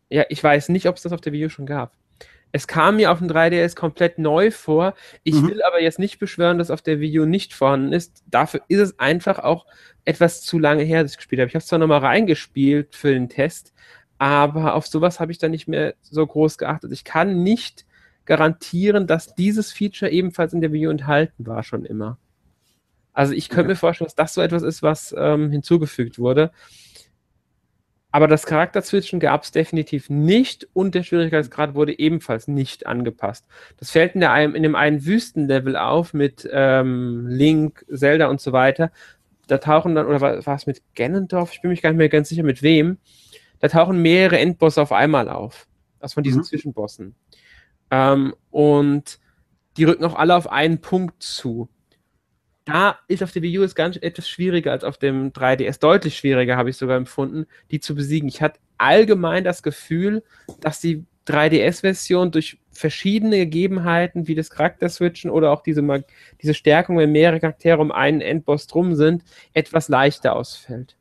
[0.10, 1.94] ja, ich weiß nicht, ob es das auf der Video schon gab.
[2.52, 4.94] Es kam mir auf dem 3DS komplett neu vor.
[5.24, 5.50] Ich mhm.
[5.50, 8.24] will aber jetzt nicht beschwören, dass auf der Video nicht vorhanden ist.
[8.28, 9.66] Dafür ist es einfach auch
[10.06, 11.50] etwas zu lange her, dass ich gespielt habe.
[11.50, 13.74] Ich habe es zwar nochmal reingespielt für den Test,
[14.26, 16.92] aber auf sowas habe ich dann nicht mehr so groß geachtet.
[16.92, 17.86] Ich kann nicht
[18.26, 22.18] garantieren, dass dieses Feature ebenfalls in der Video enthalten war, schon immer.
[23.14, 26.50] Also ich könnte mir vorstellen, dass das so etwas ist, was ähm, hinzugefügt wurde.
[28.10, 33.46] Aber das Charakter-Switchen gab es definitiv nicht und der Schwierigkeitsgrad wurde ebenfalls nicht angepasst.
[33.78, 38.54] Das fällt in, der, in dem einen Wüstenlevel auf mit ähm, Link, Zelda und so
[38.54, 38.92] weiter.
[39.46, 41.52] Da tauchen dann, oder war es mit Ganondorf?
[41.54, 42.98] Ich bin mich gar nicht mehr ganz sicher, mit wem
[43.66, 45.68] da tauchen mehrere Endbosse auf einmal auf.
[46.00, 46.46] Das von diesen mhm.
[46.46, 47.16] Zwischenbossen.
[47.90, 49.20] Ähm, und
[49.78, 51.68] die rücken auch alle auf einen Punkt zu.
[52.64, 55.80] Da ist auf der Wii U es ganz etwas schwieriger als auf dem 3DS.
[55.80, 58.28] Deutlich schwieriger habe ich sogar empfunden, die zu besiegen.
[58.28, 60.24] Ich hatte allgemein das Gefühl,
[60.62, 66.04] dass die 3DS-Version durch verschiedene Gegebenheiten wie das Charakter-Switchen oder auch diese,
[66.42, 69.24] diese Stärkung, wenn mehrere Charaktere um einen Endboss drum sind,
[69.54, 70.96] etwas leichter ausfällt.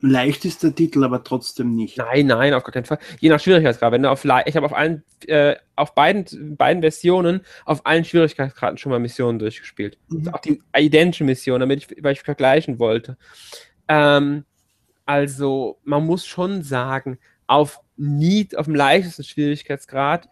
[0.00, 1.98] Leicht ist der Titel, aber trotzdem nicht.
[1.98, 3.00] Nein, nein, auf gar keinen Fall.
[3.18, 3.92] Je nach Schwierigkeitsgrad.
[3.92, 8.78] Wenn du auf ich habe auf allen, äh, auf beiden, beiden Versionen, auf allen Schwierigkeitsgraden
[8.78, 9.98] schon mal Missionen durchgespielt.
[10.08, 10.28] Mhm.
[10.28, 13.16] Auch die identische Mission, damit ich, weil ich vergleichen wollte.
[13.88, 14.44] Ähm,
[15.04, 20.28] also, man muss schon sagen, auf Need, auf dem leichtesten Schwierigkeitsgrad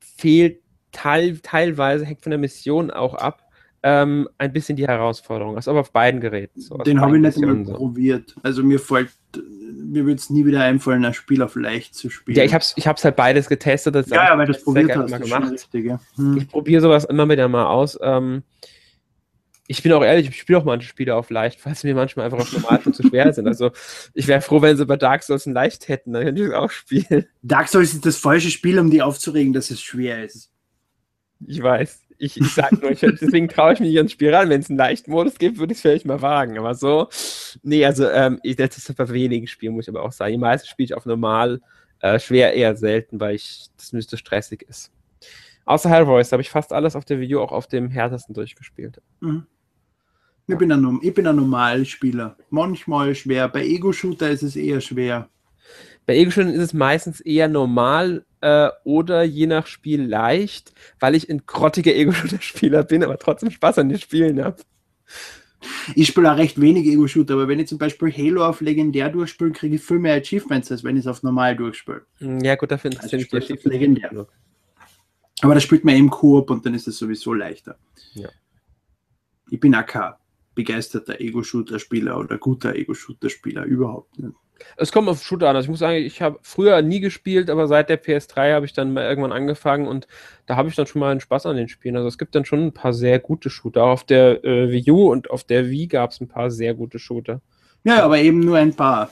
[0.00, 3.45] fehlt teil, teilweise, hängt von der Mission auch ab,
[3.88, 5.56] ähm, ein bisschen die Herausforderung.
[5.56, 6.60] Ist aber auf beiden Geräten.
[6.60, 8.34] So, Den habe ich nicht mehr probiert.
[8.42, 12.36] Also mir folgt, mir würde es nie wieder einfallen, ein Spiel auf leicht zu spielen.
[12.36, 13.94] Ja, ich habe es ich halt beides getestet.
[13.94, 15.52] Das ja, ja, weil das probiert hast, mal gemacht.
[15.52, 16.00] Richtig, ja.
[16.16, 16.36] hm.
[16.36, 17.96] Ich probiere sowas immer wieder mal aus.
[18.02, 18.42] Ähm,
[19.68, 22.40] ich bin auch ehrlich, ich spiele auch manche Spiele auf leicht, falls mir manchmal einfach
[22.40, 23.46] auf normal zu schwer sind.
[23.46, 23.70] Also
[24.14, 26.54] ich wäre froh, wenn sie bei Dark Souls ein leicht hätten, dann könnte ich es
[26.54, 27.26] auch spielen.
[27.42, 30.50] Dark Souls ist das falsche Spiel, um die aufzuregen, dass es schwer ist.
[31.46, 32.05] Ich weiß.
[32.18, 34.48] Ich, ich sag nur, ich, deswegen traue ich mich nicht ans Spiel ran.
[34.48, 36.58] Wenn es einen leichten Modus gibt, würde ich es vielleicht mal wagen.
[36.58, 37.08] Aber so,
[37.62, 40.32] nee, also ähm, ich, das ist bei wenigen Spielen, muss ich aber auch sagen.
[40.32, 41.60] Die meisten spiele ich auf normal,
[42.00, 44.90] äh, schwer eher selten, weil ich das müsste stressig ist.
[45.64, 49.02] Außer Hellvoice habe ich fast alles auf der Video auch auf dem härtesten durchgespielt.
[49.20, 49.46] Mhm.
[50.48, 52.36] Ich bin, ein, ich bin ein Normalspieler.
[52.50, 53.48] Manchmal schwer.
[53.48, 55.28] Bei Ego-Shooter ist es eher schwer.
[56.06, 61.28] Bei Ego-Shootern ist es meistens eher normal äh, oder je nach Spiel leicht, weil ich
[61.28, 64.62] ein grottiger Ego-Shooter-Spieler bin, aber trotzdem Spaß an den Spielen habe.
[65.96, 69.50] Ich spiele auch recht wenig Ego-Shooter, aber wenn ich zum Beispiel Halo auf legendär durchspiele,
[69.50, 72.06] kriege ich viel mehr Achievements, als wenn ich es auf normal durchspiele.
[72.18, 74.26] Hm, ja, gut, dafür interessiert also ich die Legendär.
[75.42, 77.78] Aber da spielt man eben Koop und dann ist es sowieso leichter.
[78.14, 78.28] Ja.
[79.50, 80.12] Ich bin auch kein
[80.54, 84.34] begeisterter Ego-Shooter-Spieler oder guter Ego-Shooter-Spieler, überhaupt nicht.
[84.76, 85.56] Es kommt auf Shooter an.
[85.56, 88.72] Also ich muss sagen, ich habe früher nie gespielt, aber seit der PS3 habe ich
[88.72, 90.06] dann mal irgendwann angefangen und
[90.46, 91.96] da habe ich dann schon mal einen Spaß an den Spielen.
[91.96, 93.84] Also es gibt dann schon ein paar sehr gute Shooter.
[93.84, 96.74] Auch auf der äh, Wii U und auf der Wii gab es ein paar sehr
[96.74, 97.40] gute Shooter.
[97.84, 99.10] Ja, aber eben nur ein paar.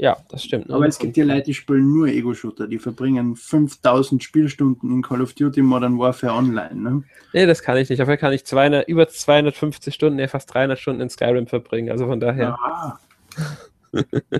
[0.00, 0.70] Ja, das stimmt.
[0.70, 2.66] Aber es gibt ja Leute, die spielen nur Ego-Shooter.
[2.66, 6.74] Die verbringen 5000 Spielstunden in Call of Duty Modern Warfare Online.
[6.74, 7.02] Ne?
[7.34, 8.00] Nee, das kann ich nicht.
[8.00, 11.90] Dafür kann ich 200, über 250 Stunden, nee, fast 300 Stunden in Skyrim verbringen.
[11.90, 12.56] Also von daher.
[12.58, 12.98] Ja.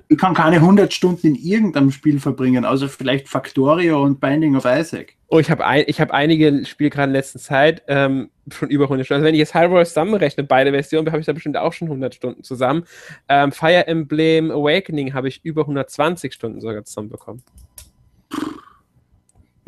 [0.08, 4.64] Ich kann keine 100 Stunden in irgendeinem Spiel verbringen, außer vielleicht Factorio und Binding of
[4.64, 5.16] Isaac.
[5.28, 9.06] Oh, ich habe ein, hab einige Spiele gerade in letzter Zeit ähm, schon über 100
[9.06, 9.20] Stunden.
[9.20, 12.14] Also wenn ich jetzt Hyrule zusammenrechne, beide Versionen, habe ich da bestimmt auch schon 100
[12.14, 12.84] Stunden zusammen.
[13.28, 17.42] Ähm, Fire Emblem Awakening habe ich über 120 Stunden sogar zusammenbekommen.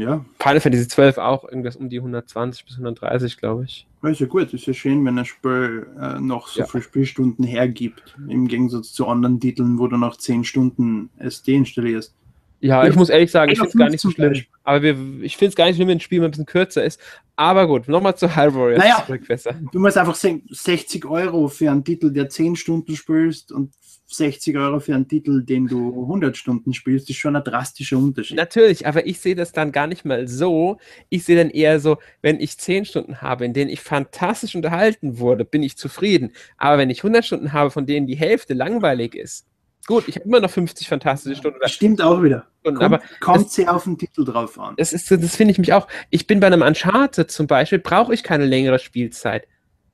[0.03, 0.25] Ja.
[0.39, 3.87] Final Fantasy 12 auch irgendwas um die 120 bis 130, glaube ich.
[4.03, 6.67] Ja gut, ist ja schön, wenn ein Spiel äh, noch so ja.
[6.67, 12.15] viele Spielstunden hergibt, im Gegensatz zu anderen Titeln, wo du noch 10 Stunden SD installierst.
[12.63, 14.41] Ja, ich muss ehrlich sagen, ich finde es gar nicht so schlimm.
[14.63, 16.85] Aber wir, ich finde es gar nicht schlimm, wenn ein Spiel mal ein bisschen kürzer
[16.85, 17.01] ist.
[17.35, 19.55] Aber gut, nochmal zu Hyrule Warriors naja, zurück, besser.
[19.73, 23.73] Du musst einfach 60 Euro für einen Titel, der 10 Stunden spielst und
[24.15, 28.37] 60 Euro für einen Titel, den du 100 Stunden spielst, ist schon ein drastischer Unterschied.
[28.37, 30.79] Natürlich, aber ich sehe das dann gar nicht mal so.
[31.09, 35.19] Ich sehe dann eher so, wenn ich 10 Stunden habe, in denen ich fantastisch unterhalten
[35.19, 36.33] wurde, bin ich zufrieden.
[36.57, 39.47] Aber wenn ich 100 Stunden habe, von denen die Hälfte langweilig ist,
[39.87, 41.59] gut, ich habe immer noch 50 fantastische Stunden.
[41.69, 42.47] Stimmt auch wieder.
[42.61, 44.75] Stunden, kommt, aber kommt das, sehr auf den Titel drauf an.
[44.77, 45.89] Das, das finde ich mich auch.
[46.11, 49.49] Ich bin bei einem Uncharted zum Beispiel, brauche ich keine längere Spielzeit,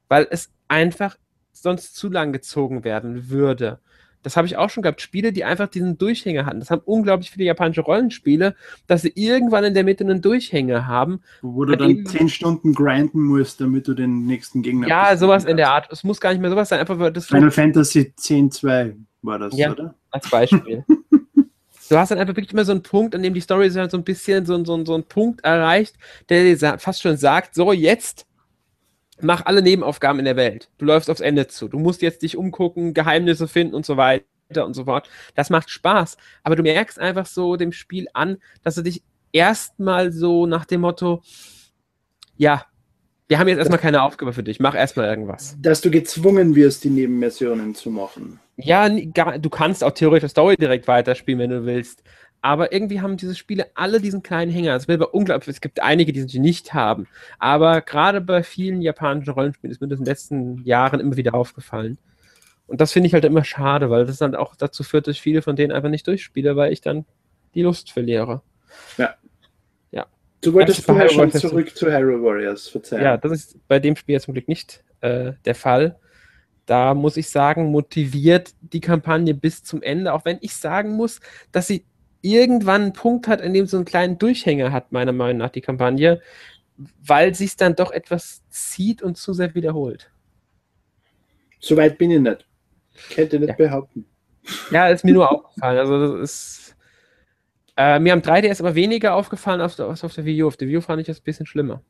[0.09, 1.17] weil es einfach
[1.53, 3.81] sonst zu lang gezogen werden würde.
[4.23, 5.01] Das habe ich auch schon gehabt.
[5.01, 6.61] Spiele, die einfach diesen Durchhänger hatten.
[6.61, 8.55] Das haben unglaublich viele japanische Rollenspiele,
[8.87, 11.21] dass sie irgendwann in der Mitte einen Durchhänger haben.
[11.43, 14.89] Wo du dann zehn Stunden grinden musst, damit du den nächsten Gegner.
[14.89, 15.89] Ja, sowas in der Art.
[15.91, 16.81] Es muss gar nicht mehr sowas sein.
[16.81, 19.95] Einfach das Final Fantasy 10.2 war das, ja, oder?
[20.11, 20.85] Als Beispiel.
[21.89, 24.05] du hast dann einfach wirklich immer so einen Punkt, an dem die Story so ein
[24.05, 25.97] bisschen so, so, so einen Punkt erreicht,
[26.29, 28.28] der dir fast schon sagt: So, jetzt
[29.21, 30.71] mach alle Nebenaufgaben in der Welt.
[30.79, 31.69] Du läufst aufs Ende zu.
[31.69, 34.25] Du musst jetzt dich umgucken, Geheimnisse finden und so weiter
[34.65, 35.09] und so fort.
[35.35, 36.17] Das macht Spaß.
[36.43, 39.03] Aber du merkst einfach so dem Spiel an, dass du dich
[39.33, 41.23] erstmal so nach dem Motto,
[42.37, 42.65] ja,
[43.29, 45.57] wir haben jetzt erstmal keine Aufgabe für dich, mach erstmal irgendwas.
[45.61, 48.41] Dass du gezwungen wirst, die Nebenmissionen zu machen.
[48.57, 52.03] Ja, du kannst auch theoretisch Story direkt weiterspielen, wenn du willst.
[52.41, 54.77] Aber irgendwie haben diese Spiele alle diesen kleinen Hänger.
[54.77, 55.57] Es wäre unglaublich.
[55.57, 57.07] Es gibt einige, die sie nicht haben.
[57.39, 61.35] Aber gerade bei vielen japanischen Rollenspielen ist mir das in den letzten Jahren immer wieder
[61.35, 61.99] aufgefallen.
[62.69, 65.23] Und das finde ich halt immer schade, weil das dann auch dazu führt, dass ich
[65.23, 67.07] viele von denen einfach nicht durchspiele, weil ich dann
[67.55, 68.43] die Lust verliere.
[68.99, 69.15] Ja.
[69.91, 70.07] Ja.
[70.43, 73.03] Du wolltest vorher schon zurück zu Hero Warriors, verzeihen.
[73.03, 75.99] Ja, das ist bei dem Spiel zum Glück nicht äh, der Fall.
[76.67, 81.21] Da muss ich sagen, motiviert die Kampagne bis zum Ende, auch wenn ich sagen muss,
[81.51, 81.87] dass sie
[82.21, 85.61] irgendwann einen Punkt hat, in dem so einen kleinen Durchhänger hat, meiner Meinung nach, die
[85.61, 86.21] Kampagne,
[87.05, 90.11] weil es dann doch etwas zieht und zu sehr wiederholt.
[91.61, 92.47] Soweit bin ich nicht.
[93.11, 93.55] Ich hätte nicht ja.
[93.55, 94.05] behaupten.
[94.71, 95.79] Ja, ist mir nur aufgefallen.
[95.79, 96.77] Also das ist.
[97.77, 100.47] Äh, mir am 3DS aber weniger aufgefallen als auf der Wii U.
[100.49, 101.83] Auf der Wii U fand ich das ein bisschen schlimmer.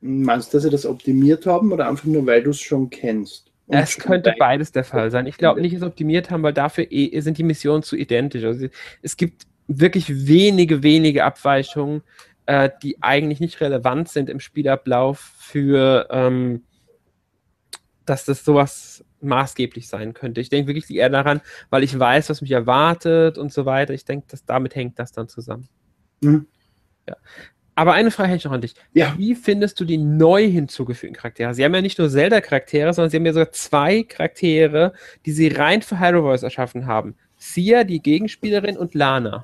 [0.00, 3.52] Meinst du, dass sie das optimiert haben oder einfach nur, weil du es schon kennst?
[3.68, 5.26] Es könnte beides der Fall sein.
[5.26, 8.44] Ich glaube nicht, dass sie optimiert haben, weil dafür eh, sind die Missionen zu identisch.
[8.44, 8.66] Also
[9.02, 12.02] es gibt wirklich wenige, wenige Abweichungen,
[12.46, 16.64] äh, die eigentlich nicht relevant sind im Spielablauf für, ähm,
[18.06, 20.40] dass das sowas maßgeblich sein könnte.
[20.40, 23.92] Ich denke wirklich eher daran, weil ich weiß, was mich erwartet und so weiter.
[23.92, 25.68] Ich denke, dass damit hängt das dann zusammen.
[26.22, 26.46] Mhm.
[27.06, 27.16] Ja.
[27.78, 28.74] Aber eine Frage hätte ich noch an dich.
[28.92, 29.14] Ja.
[29.16, 31.54] Wie findest du die neu hinzugefügten Charaktere?
[31.54, 35.46] Sie haben ja nicht nur Zelda-Charaktere, sondern sie haben ja sogar zwei Charaktere, die sie
[35.46, 37.14] rein für Hyrule Voice erschaffen haben.
[37.36, 39.42] Sia, die Gegenspielerin, und Lana.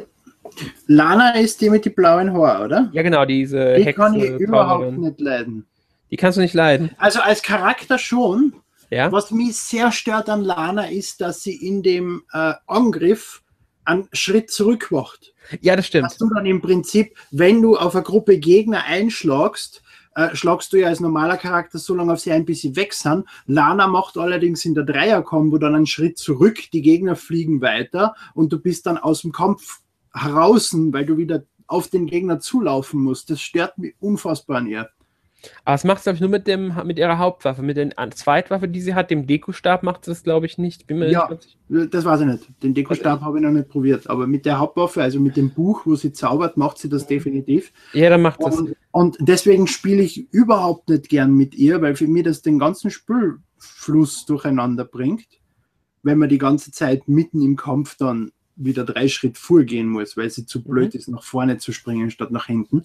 [0.89, 2.91] Lana ist die mit den blauen Haaren, oder?
[2.93, 5.67] Ja, genau, diese Die Hexe, kann ich überhaupt nicht leiden.
[6.11, 6.91] Die kannst du nicht leiden?
[6.99, 8.55] Also als Charakter schon.
[8.91, 9.13] Ja?
[9.13, 13.43] Was mich sehr stört an Lana ist, dass sie in dem äh, Angriff
[13.85, 15.34] einen Schritt zurück macht.
[15.61, 16.07] Ja, das stimmt.
[16.07, 19.83] Hast du dann im Prinzip, wenn du auf eine Gruppe Gegner einschlagst,
[20.15, 22.95] äh, schlagst du ja als normaler Charakter so lange auf sie ein, bis sie weg
[22.95, 23.25] sind.
[23.47, 28.53] Lana macht allerdings in der Dreier-Combo dann einen Schritt zurück, die Gegner fliegen weiter und
[28.53, 29.81] du bist dann aus dem Kampf
[30.13, 33.31] heraus, weil du wieder auf den Gegner zulaufen musst.
[33.31, 34.89] Das stört mich unfassbar an ihr.
[35.65, 37.63] Aber es macht es, glaube ich, nur mit, dem, mit ihrer Hauptwaffe.
[37.63, 40.85] Mit der Zweitwaffe, die sie hat, dem Dekustab, macht es, glaube ich, nicht.
[40.89, 42.63] ja, nicht das weiß ich nicht.
[42.63, 44.09] Den Dekustab habe ich noch nicht probiert.
[44.09, 47.73] Aber mit der Hauptwaffe, also mit dem Buch, wo sie zaubert, macht sie das definitiv.
[47.93, 48.59] Ja, dann macht das.
[48.59, 52.59] Und, und deswegen spiele ich überhaupt nicht gern mit ihr, weil für mich das den
[52.59, 55.27] ganzen Spülfluss durcheinander bringt,
[56.03, 60.31] wenn man die ganze Zeit mitten im Kampf dann wieder drei Schritt vorgehen muss, weil
[60.31, 60.99] sie zu blöd mhm.
[61.01, 62.85] ist, nach vorne zu springen statt nach hinten.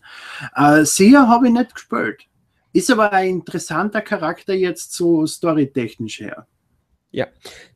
[0.55, 2.25] Äh, Sia habe ich nicht gespielt.
[2.73, 6.47] Ist aber ein interessanter Charakter jetzt so storytechnisch her.
[7.11, 7.27] Ja,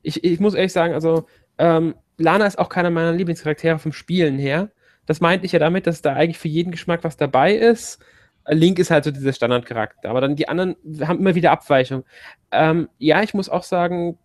[0.01, 1.25] ich, ich muss ehrlich sagen, also
[1.57, 4.69] ähm, Lana ist auch keiner meiner Lieblingscharaktere vom Spielen her.
[5.05, 7.99] Das meinte ich ja damit, dass da eigentlich für jeden Geschmack was dabei ist.
[8.47, 12.03] Link ist halt so dieser Standardcharakter, aber dann die anderen haben immer wieder Abweichungen.
[12.51, 14.17] Ähm, ja, ich muss auch sagen,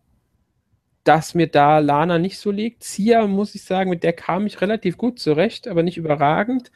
[1.05, 2.85] dass mir da Lana nicht so liegt.
[2.85, 6.71] Sia, muss ich sagen, mit der kam ich relativ gut zurecht, aber nicht überragend.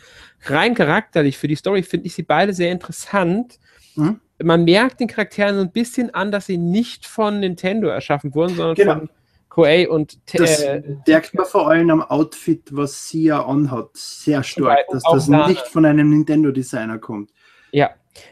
[0.45, 3.59] Rein charakterlich für die Story finde ich sie beide sehr interessant.
[3.95, 4.21] Mhm.
[4.43, 8.57] Man merkt den Charakteren so ein bisschen an, dass sie nicht von Nintendo erschaffen wurden,
[8.57, 8.95] sondern genau.
[8.95, 9.11] von
[9.49, 14.81] Koei und Das äh, merkt man vor allem am Outfit, was Sia anhat, sehr stark,
[14.91, 15.49] dass das Lana.
[15.49, 17.31] nicht von einem Nintendo-Designer kommt.
[17.71, 17.91] Ja,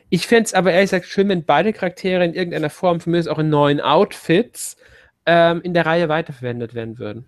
[0.08, 3.28] ich fände es aber ehrlich gesagt schön, wenn beide Charaktere in irgendeiner Form, für mich
[3.28, 4.76] auch in neuen Outfits,
[5.26, 7.26] ähm, in der Reihe weiterverwendet werden würden.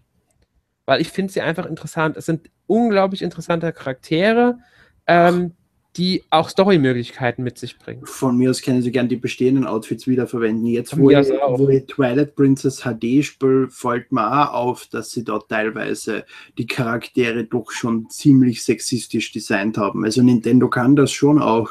[0.86, 2.16] Weil ich finde sie einfach interessant.
[2.16, 4.58] Es sind unglaublich interessante Charaktere,
[5.06, 5.54] ähm,
[5.96, 8.06] die auch Story-Möglichkeiten mit sich bringen.
[8.06, 10.66] Von mir aus können sie gerne die bestehenden Outfits wiederverwenden.
[10.66, 15.22] Jetzt, wo ich, wo ich, Twilight Princess HD spiele, fällt mir auch auf, dass sie
[15.22, 16.24] dort teilweise
[16.56, 20.04] die Charaktere doch schon ziemlich sexistisch designt haben.
[20.04, 21.68] Also Nintendo kann das schon auch.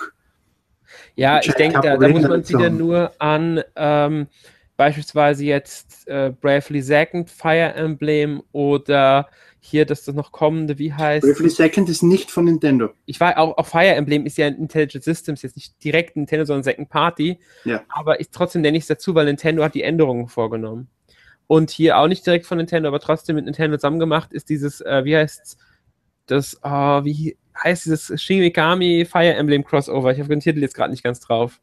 [1.16, 4.28] Ja, ich denke, da, da, muss man wieder nur an ähm,
[4.78, 9.28] beispielsweise jetzt äh, Bravely Second, Fire Emblem oder
[9.64, 12.90] hier das, das noch kommende, wie heißt Bravely Second ist nicht von Nintendo.
[13.06, 16.64] Ich war auch, auch Fire Emblem ist ja Intelligent Systems, jetzt nicht direkt Nintendo, sondern
[16.64, 17.40] Second Party.
[17.64, 17.84] Ja.
[17.88, 20.90] Aber ich trotzdem nenne ich es dazu, weil Nintendo hat die Änderungen vorgenommen.
[21.46, 24.82] Und hier auch nicht direkt von Nintendo, aber trotzdem mit Nintendo zusammen gemacht ist dieses,
[24.82, 25.58] äh, wie heißt
[26.26, 30.12] das, oh, wie heißt dieses Shin Megami Fire Emblem Crossover?
[30.12, 31.60] Ich habe den Titel jetzt gerade nicht ganz drauf.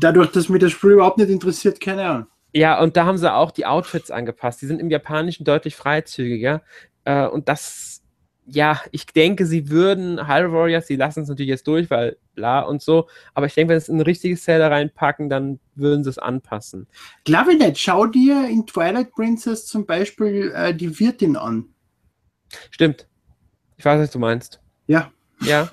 [0.00, 2.26] Dadurch, dass mich das Spiel überhaupt nicht interessiert, keine Ahnung.
[2.58, 4.60] Ja, und da haben sie auch die Outfits angepasst.
[4.60, 6.60] Die sind im Japanischen deutlich freizügiger.
[7.04, 8.02] Äh, und das,
[8.46, 12.62] ja, ich denke, sie würden Hyrule Warriors, sie lassen es natürlich jetzt durch, weil bla
[12.62, 13.06] und so.
[13.34, 16.88] Aber ich denke, wenn sie ein richtiges Seller reinpacken, dann würden sie es anpassen.
[17.22, 17.78] Glaube ich nicht.
[17.78, 21.66] Schau dir in Twilight Princess zum Beispiel äh, die Wirtin an.
[22.72, 23.06] Stimmt.
[23.76, 24.60] Ich weiß, was du meinst.
[24.88, 25.12] Ja.
[25.42, 25.70] Ja.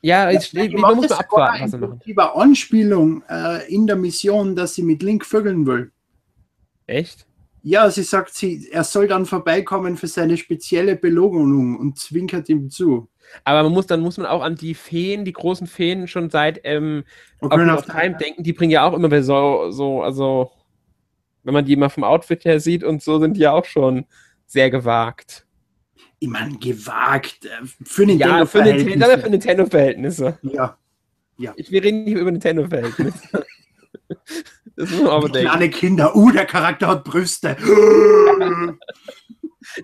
[0.00, 2.00] Ja, ich, ich, man muss mal abwarten, was sie machen.
[2.04, 5.90] Über Anspielung äh, in der Mission, dass sie mit Link vögeln will.
[6.86, 7.26] Echt?
[7.62, 12.70] Ja, sie sagt, sie, er soll dann vorbeikommen für seine spezielle Belohnung und zwinkert ihm
[12.70, 13.08] zu.
[13.44, 16.60] Aber man muss, dann muss man auch an die Feen, die großen Feen schon seit
[16.64, 17.04] ähm,
[17.40, 20.50] okay, of Time denken, die bringen ja auch immer so, so, also
[21.42, 24.06] wenn man die mal vom Outfit her sieht und so, sind die ja auch schon
[24.46, 25.47] sehr gewagt
[26.26, 27.44] meine, gewagt.
[27.44, 30.38] Äh, für Nintendo ja, für Nintendo, für Nintendo-Verhältnisse.
[30.42, 30.76] Ja.
[31.36, 31.52] ja.
[31.56, 33.46] Ich, wir reden nicht über Nintendo-Verhältnisse.
[34.76, 35.48] das muss man aber denken.
[35.48, 37.56] Kleine Kinder, uh, der Charakter hat Brüste.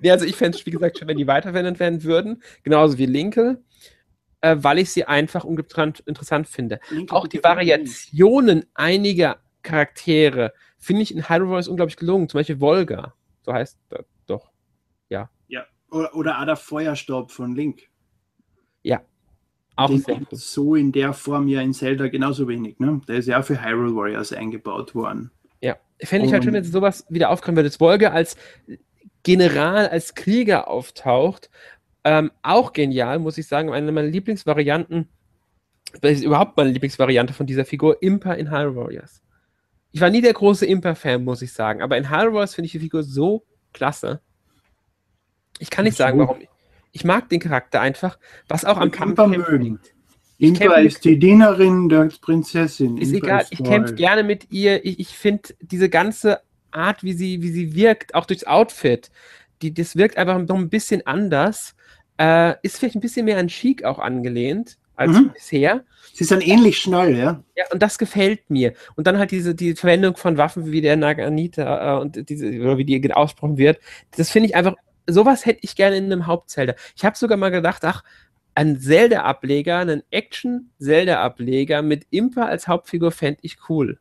[0.00, 3.06] nee, also ich fände es, wie gesagt, schon, wenn die weiterverwendet werden würden, genauso wie
[3.06, 3.62] Linke,
[4.40, 6.80] äh, weil ich sie einfach interessant finde.
[6.90, 12.28] Linke Auch die Variationen einiger Charaktere finde ich in Hyrule Warriors unglaublich gelungen.
[12.28, 14.04] Zum Beispiel Volga, so heißt das.
[15.94, 17.82] Oder, oder Ada Feuerstab von Link.
[18.82, 19.00] Ja.
[19.76, 19.90] Auch
[20.30, 22.78] so in der Form ja in Zelda genauso wenig.
[22.78, 23.00] Ne?
[23.08, 25.30] Der ist ja auch für Hyrule Warriors eingebaut worden.
[25.60, 27.68] Ja, fände ich halt schön, wenn sowas wieder aufkommen würde.
[27.68, 28.36] Das Wolke als
[29.22, 31.50] General, als Krieger auftaucht.
[32.04, 33.72] Ähm, auch genial, muss ich sagen.
[33.72, 35.08] Eine meiner Lieblingsvarianten,
[36.00, 39.22] das ist überhaupt meine Lieblingsvariante von dieser Figur, Impa in Hyrule Warriors.
[39.92, 42.72] Ich war nie der große Impa-Fan, muss ich sagen, aber in Hyrule Warriors finde ich
[42.72, 44.20] die Figur so klasse.
[45.58, 46.38] Ich kann nicht sagen, warum.
[46.92, 49.18] Ich mag den Charakter einfach, was auch am Kampf
[49.58, 49.94] liegt.
[50.38, 52.98] Impa ist die Dienerin der Prinzessin.
[52.98, 54.84] Ist Impa egal, ist ich kämpfe gerne mit ihr.
[54.84, 56.40] Ich, ich finde diese ganze
[56.70, 59.10] Art, wie sie, wie sie wirkt, auch durchs Outfit,
[59.62, 61.74] die, das wirkt einfach noch ein bisschen anders.
[62.18, 65.32] Äh, ist vielleicht ein bisschen mehr an Chic auch angelehnt als mhm.
[65.32, 65.84] bisher.
[66.12, 67.42] Sie ist dann ähnlich schnell, ja.
[67.56, 68.74] Ja, und das gefällt mir.
[68.94, 72.78] Und dann halt diese die Verwendung von Waffen wie der Naganita äh, und diese, oder
[72.78, 73.80] wie die ausgesprochen wird,
[74.16, 74.74] das finde ich einfach
[75.06, 76.74] sowas hätte ich gerne in einem Hauptzelda.
[76.96, 78.02] Ich habe sogar mal gedacht, ach,
[78.54, 83.98] ein Zelda-Ableger, einen Action-Zelda-Ableger mit Impa als Hauptfigur fände ich cool.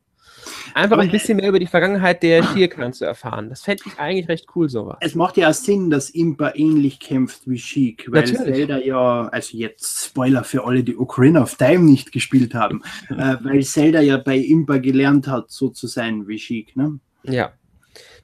[0.73, 3.49] Einfach ein bisschen mehr über die Vergangenheit der Shirkan zu erfahren.
[3.49, 4.97] Das fände ich eigentlich recht cool, sowas.
[5.01, 8.55] Es macht ja Sinn, dass Impa ähnlich kämpft wie Sheik, weil Natürlich.
[8.55, 13.35] Zelda ja, also jetzt Spoiler für alle, die Ocarina of Time nicht gespielt haben, äh,
[13.41, 16.99] weil Zelda ja bei Impa gelernt hat, so zu sein wie Sheik, ne?
[17.23, 17.53] Ja.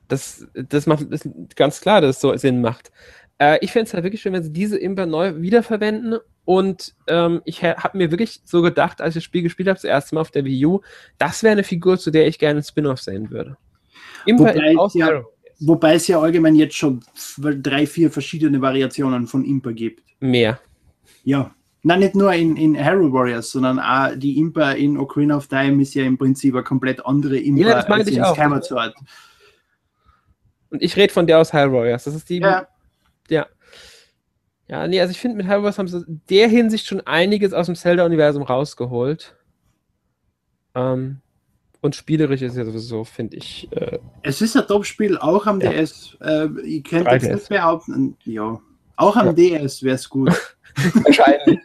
[0.09, 2.91] Das, das macht das ganz klar, dass es so Sinn macht.
[3.37, 7.41] Äh, ich fände es halt wirklich schön, wenn sie diese Impa neu wiederverwenden und ähm,
[7.45, 10.21] ich habe mir wirklich so gedacht, als ich das Spiel gespielt habe, das erste Mal
[10.21, 10.81] auf der Wii U,
[11.17, 13.55] das wäre eine Figur, zu der ich gerne einen Spin-off sehen würde.
[14.25, 15.23] Impa wobei, ja,
[15.59, 17.01] wobei es ja allgemein jetzt schon
[17.37, 20.03] drei, vier verschiedene Variationen von Impa gibt.
[20.19, 20.59] Mehr.
[21.23, 21.53] Ja.
[21.83, 25.81] Nein, nicht nur in, in Hero Warriors, sondern auch die Impa in Ocarina of Time
[25.81, 28.25] ist ja im Prinzip eine komplett andere Impa ja, das als ich in.
[28.25, 28.95] Skyward Sword.
[30.69, 32.03] Und ich rede von der aus Hyrule Warriors.
[32.03, 32.39] Das ist die.
[32.39, 32.67] Ja.
[33.29, 33.47] Ja.
[34.67, 37.65] Ja, nee, also ich finde, mit Hyrule haben sie in der Hinsicht schon einiges aus
[37.65, 39.35] dem Zelda-Universum rausgeholt.
[40.75, 41.21] Ähm,
[41.81, 43.67] und spielerisch ist ja sowieso, finde ich.
[43.71, 45.71] Äh, es ist ein Top-Spiel, auch am ja.
[45.71, 46.17] DS.
[46.21, 48.59] Äh, ich könnte jetzt nicht behaupten, ja,
[48.95, 49.33] auch am ja.
[49.33, 50.29] DS wäre es gut.
[50.75, 51.59] Wahrscheinlich.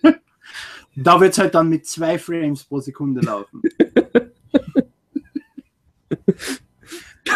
[0.97, 3.63] da wird es halt dann mit zwei Frames pro Sekunde laufen.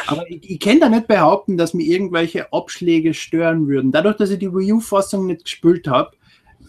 [0.07, 3.93] Aber ich, ich kann da nicht behaupten, dass mir irgendwelche Abschläge stören würden.
[3.93, 6.13] Dadurch, dass ich die Wii U-Fassung nicht gespielt habe,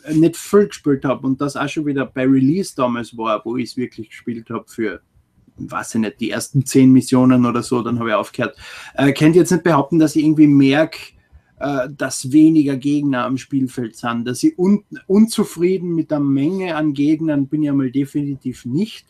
[0.06, 3.58] äh, nicht voll gespielt habe und das auch schon wieder bei Release damals war, wo
[3.58, 5.02] ich es wirklich gespielt habe für,
[5.58, 8.58] weiß ich nicht, die ersten zehn Missionen oder so, dann habe ich aufgehört.
[8.96, 11.00] Äh, könnt jetzt nicht behaupten, dass ich irgendwie merke,
[11.60, 16.94] äh, dass weniger Gegner am Spielfeld sind, dass ich un unzufrieden mit der Menge an
[16.94, 19.06] Gegnern bin ich einmal definitiv nicht.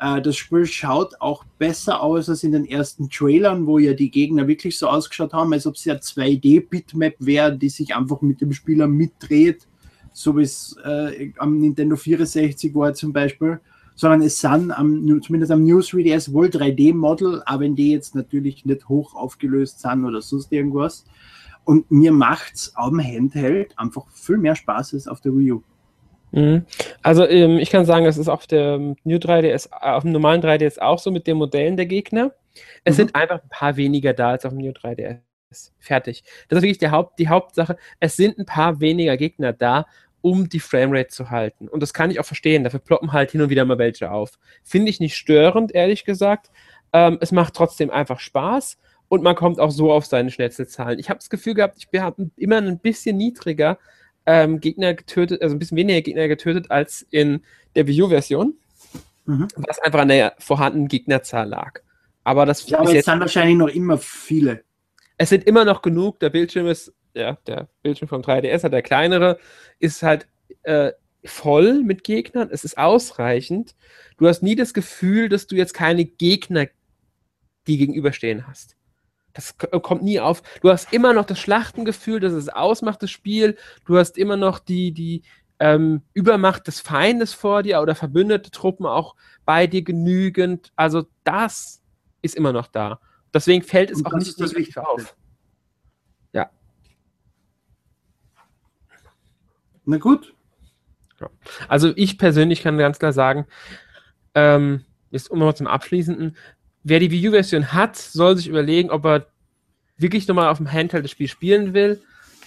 [0.00, 4.10] Äh, das Spiel schaut auch besser aus als in den ersten Trailern, wo ja die
[4.10, 8.40] Gegner wirklich so ausgeschaut haben, als ob es ja 2D-Bitmap wäre, die sich einfach mit
[8.40, 9.66] dem Spieler mitdreht,
[10.12, 13.60] so wie es äh, am Nintendo 64 war zum Beispiel.
[13.94, 18.64] Sondern es sind am, zumindest am News 3DS wohl 3D-Model, aber wenn die jetzt natürlich
[18.64, 21.04] nicht hoch aufgelöst sind oder sonst irgendwas.
[21.64, 25.62] Und mir macht es am Handheld einfach viel mehr Spaß als auf der Wii U.
[26.32, 26.66] Mhm.
[27.02, 30.42] Also ähm, ich kann sagen, es ist auf der New 3DS, äh, auf dem normalen
[30.42, 32.32] 3DS auch so mit den Modellen der Gegner.
[32.84, 32.96] Es mhm.
[32.96, 35.20] sind einfach ein paar weniger da als auf dem New 3DS.
[35.78, 36.24] Fertig.
[36.48, 37.76] Das ist wirklich die, Haupt, die Hauptsache.
[38.00, 39.86] Es sind ein paar weniger Gegner da,
[40.20, 41.68] um die Framerate zu halten.
[41.68, 42.64] Und das kann ich auch verstehen.
[42.64, 44.32] Dafür ploppen halt hin und wieder mal welche auf.
[44.62, 46.50] Finde ich nicht störend, ehrlich gesagt.
[46.92, 50.98] Ähm, es macht trotzdem einfach Spaß und man kommt auch so auf seine Schnetzelzahlen.
[50.98, 53.78] Ich habe das Gefühl gehabt, ich bin immer ein bisschen niedriger
[54.28, 57.42] ähm, Gegner getötet, also ein bisschen weniger Gegner getötet als in
[57.74, 58.54] der Wii U-Version,
[59.24, 59.48] mhm.
[59.56, 61.80] was einfach an der vorhandenen Gegnerzahl lag.
[62.24, 64.62] Aber das ja, aber jetzt sind wahrscheinlich noch immer viele.
[65.16, 66.20] Es sind immer noch genug.
[66.20, 69.38] Der Bildschirm ist, ja, der Bildschirm vom 3DS, der kleinere,
[69.78, 70.28] ist halt
[70.64, 70.92] äh,
[71.24, 72.50] voll mit Gegnern.
[72.52, 73.74] Es ist ausreichend.
[74.18, 76.66] Du hast nie das Gefühl, dass du jetzt keine Gegner,
[77.66, 78.76] die gegenüberstehen hast.
[79.38, 80.42] Das äh, kommt nie auf.
[80.62, 83.56] Du hast immer noch das Schlachtengefühl, das es ausmacht, das Spiel.
[83.84, 85.22] Du hast immer noch die, die
[85.60, 89.14] ähm, Übermacht des Feindes vor dir oder verbündete Truppen auch
[89.44, 90.72] bei dir genügend.
[90.74, 91.80] Also das
[92.20, 92.98] ist immer noch da.
[93.32, 95.14] Deswegen fällt es Und auch nicht so richtig auf.
[96.32, 96.50] Ja.
[99.84, 100.34] Na gut.
[101.20, 101.30] Ja.
[101.68, 103.46] Also ich persönlich kann ganz klar sagen,
[104.34, 106.36] ähm, jetzt um mal zum Abschließenden,
[106.88, 109.26] wer die Wii U-Version hat, soll sich überlegen, ob er
[109.96, 112.00] wirklich nochmal auf dem Handheld das Spiel spielen will.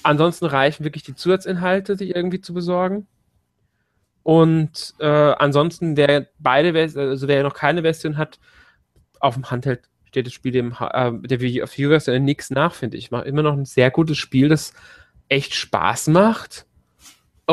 [0.03, 3.07] Ansonsten reichen wirklich die Zusatzinhalte, sich irgendwie zu besorgen.
[4.23, 8.39] Und äh, ansonsten, wer beide, also wer noch keine Version hat,
[9.19, 13.11] auf dem Handheld steht das Spiel dem, äh, der Wii U-Version nichts nach, finde ich.
[13.11, 14.73] Macht immer noch ein sehr gutes Spiel, das
[15.27, 16.65] echt Spaß macht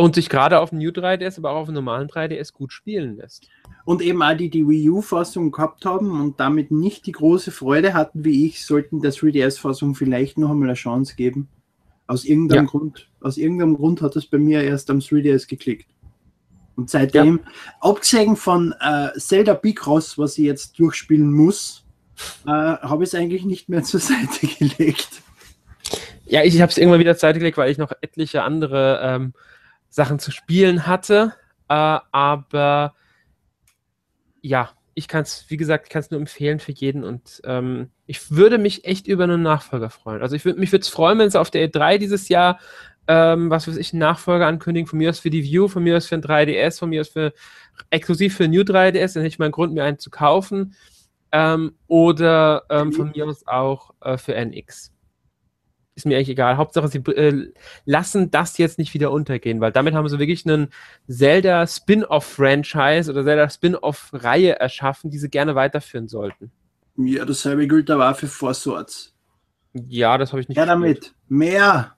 [0.01, 3.17] und sich gerade auf dem New 3DS, aber auch auf dem normalen 3DS gut spielen
[3.17, 3.49] lässt.
[3.85, 7.95] Und eben all die, die Wii U-Fassung gehabt haben und damit nicht die große Freude
[7.95, 11.49] hatten wie ich, sollten der 3DS-Fassung vielleicht noch einmal eine Chance geben.
[12.07, 12.71] Aus irgendeinem ja.
[12.71, 13.09] Grund.
[13.21, 15.89] Aus irgendeinem Grund hat es bei mir erst am 3DS geklickt.
[16.77, 17.53] Und seitdem, ja.
[17.81, 21.85] abgesehen von äh, Zelda Bicross, was ich jetzt durchspielen muss,
[22.47, 25.23] äh, habe ich es eigentlich nicht mehr zur Seite gelegt.
[26.27, 29.33] Ja, ich habe es irgendwann wieder zur Seite gelegt, weil ich noch etliche andere ähm,
[29.89, 31.35] Sachen zu spielen hatte.
[31.69, 32.95] Äh, aber
[34.41, 37.91] ja, ich kann es, wie gesagt, ich kann es nur empfehlen für jeden und ähm,
[38.07, 40.23] ich würde mich echt über einen Nachfolger freuen.
[40.23, 42.59] Also ich würde mich freuen, wenn es auf der E3 dieses Jahr,
[43.07, 45.97] ähm, was weiß ich, einen Nachfolger ankündigen, von mir aus für die View, von mir
[45.97, 47.33] aus für ein 3DS, von mir aus für
[47.91, 50.75] exklusiv für New 3DS, dann hätte ich mal einen Grund, mir einen zu kaufen.
[51.31, 54.93] Ähm, oder ähm, von mir aus auch äh, für NX
[55.99, 56.57] ist mir eigentlich egal.
[56.57, 57.53] Hauptsache, sie äh,
[57.85, 60.69] lassen das jetzt nicht wieder untergehen, weil damit haben sie wirklich einen
[61.09, 66.53] Zelda Spin-off-Franchise oder Zelda Spin-off-Reihe erschaffen, die sie gerne weiterführen sollten.
[66.97, 69.15] Ja, dasselbe gilt aber auch für Four Swords.
[69.75, 71.15] Ja, das habe ich nicht Ja, damit.
[71.29, 71.97] Mehr.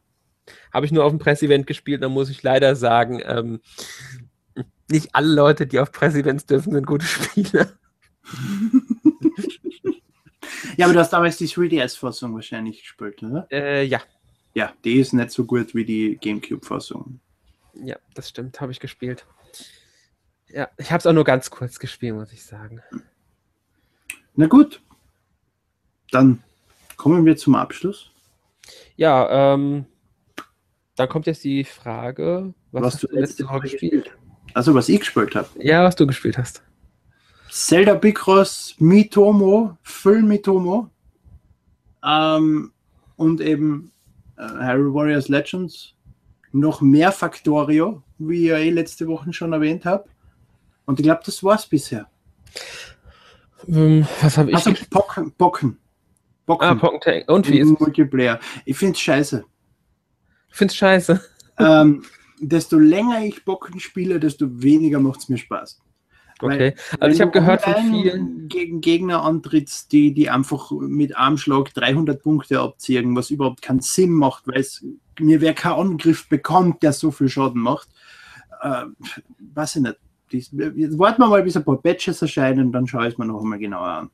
[0.73, 3.61] Habe ich nur auf dem Pressevent gespielt, da muss ich leider sagen, ähm,
[4.91, 7.69] nicht alle Leute, die auf Pressevents dürfen, sind gute Spieler.
[10.81, 13.47] ja, aber du hast damals die 3DS-Fassung wahrscheinlich gespielt, oder?
[13.51, 14.01] Äh, ja.
[14.55, 17.21] Ja, die ist nicht so gut wie die GameCube-Fassung.
[17.75, 19.27] Ja, das stimmt, habe ich gespielt.
[20.49, 22.81] Ja, ich habe es auch nur ganz kurz gespielt, muss ich sagen.
[24.35, 24.83] Na gut,
[26.11, 26.43] dann
[26.97, 28.11] kommen wir zum Abschluss.
[28.97, 29.87] Ja, ähm,
[30.97, 34.57] dann kommt jetzt die Frage, was, was du letzte Woche gespielt hast.
[34.57, 35.49] Also, was ich gespielt habe.
[35.59, 36.63] Ja, was du gespielt hast.
[37.51, 40.89] Zelda Bicross Mitomo, Full Mitomo
[42.05, 42.73] ähm,
[43.17, 43.93] und eben
[44.37, 45.95] äh, Harry Warriors Legends.
[46.53, 50.05] Noch mehr Factorio, wie ich ja eh letzte Woche schon erwähnt habe.
[50.85, 52.09] Und ich glaube, das war's bisher.
[53.69, 54.57] Ähm, was habe ich?
[54.57, 55.79] Also Bocken, Bocken.
[56.47, 56.69] Bocken.
[56.69, 58.41] Ah, Pocken Und wie ist Multiplayer.
[58.65, 59.45] Ich finde es scheiße.
[60.49, 61.21] Ich finde es scheiße.
[61.59, 62.03] Ähm,
[62.41, 65.81] desto länger ich Bocken spiele, desto weniger macht es mir Spaß.
[66.43, 68.49] Okay, also ich habe gehört von vielen.
[68.49, 74.13] Gegen Gegner antrittst, die, die einfach mit Armschlag 300 Punkte abziehen, was überhaupt keinen Sinn
[74.13, 74.85] macht, weil es
[75.19, 77.89] mir wer keinen Angriff bekommt, der so viel Schaden macht.
[78.63, 78.85] Äh,
[79.55, 79.97] weiß ich nicht.
[80.33, 83.27] Dies, jetzt warten wir mal, bis ein paar Patches erscheinen, dann schaue ich es mir
[83.27, 84.11] noch einmal genauer an.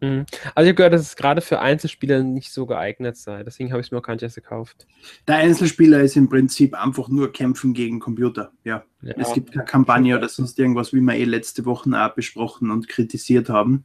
[0.00, 0.26] Mhm.
[0.54, 3.42] Also ich habe gehört, dass es gerade für Einzelspieler nicht so geeignet sei.
[3.42, 4.86] Deswegen habe ich es mir auch gar nicht erst gekauft.
[5.26, 8.52] Der Einzelspieler ist im Prinzip einfach nur Kämpfen gegen Computer.
[8.64, 8.84] Ja.
[9.00, 9.14] ja.
[9.16, 12.88] Es gibt keine Kampagne oder sonst irgendwas, wie wir eh letzte Woche auch besprochen und
[12.88, 13.84] kritisiert haben.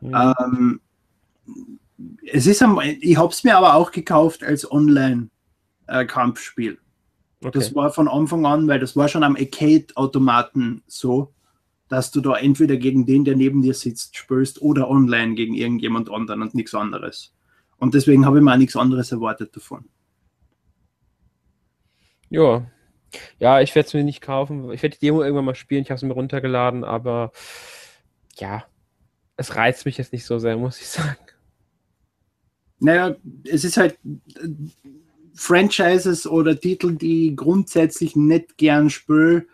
[0.00, 0.14] Mhm.
[0.14, 0.80] Ähm,
[2.30, 6.72] es ist am, ich habe es mir aber auch gekauft als Online-Kampfspiel.
[6.72, 7.58] Äh, okay.
[7.58, 11.32] Das war von Anfang an, weil das war schon am Arcade-Automaten so
[11.88, 16.10] dass du da entweder gegen den, der neben dir sitzt, spürst oder online gegen irgendjemand
[16.10, 17.34] anderen und nichts anderes.
[17.78, 19.84] Und deswegen habe ich mir auch nichts anderes erwartet davon.
[22.28, 22.70] Ja.
[23.38, 24.72] Ja, ich werde es mir nicht kaufen.
[24.72, 25.82] Ich werde die Demo irgendwann mal spielen.
[25.82, 27.32] Ich habe es mir runtergeladen, aber
[28.34, 28.64] ja,
[29.36, 31.16] es reizt mich jetzt nicht so sehr, muss ich sagen.
[32.78, 34.48] Naja, es ist halt äh,
[35.34, 39.46] Franchises oder Titel, die grundsätzlich nicht gern spüren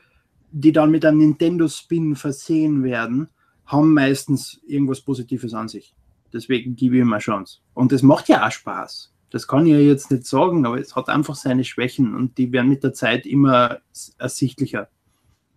[0.52, 3.28] die dann mit einem Nintendo-Spin versehen werden,
[3.66, 5.94] haben meistens irgendwas Positives an sich.
[6.32, 7.58] Deswegen gebe ich ihm eine Chance.
[7.74, 9.12] Und es macht ja auch Spaß.
[9.30, 12.52] Das kann ich ja jetzt nicht sagen, aber es hat einfach seine Schwächen und die
[12.52, 13.80] werden mit der Zeit immer
[14.18, 14.90] ersichtlicher.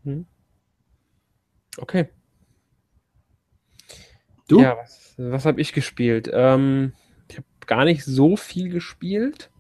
[0.04, 0.26] Hm.
[1.78, 2.08] Okay.
[4.48, 4.62] Du?
[4.62, 6.30] Ja, was, was habe ich gespielt?
[6.32, 6.94] Ähm,
[7.30, 9.52] ich habe gar nicht so viel gespielt.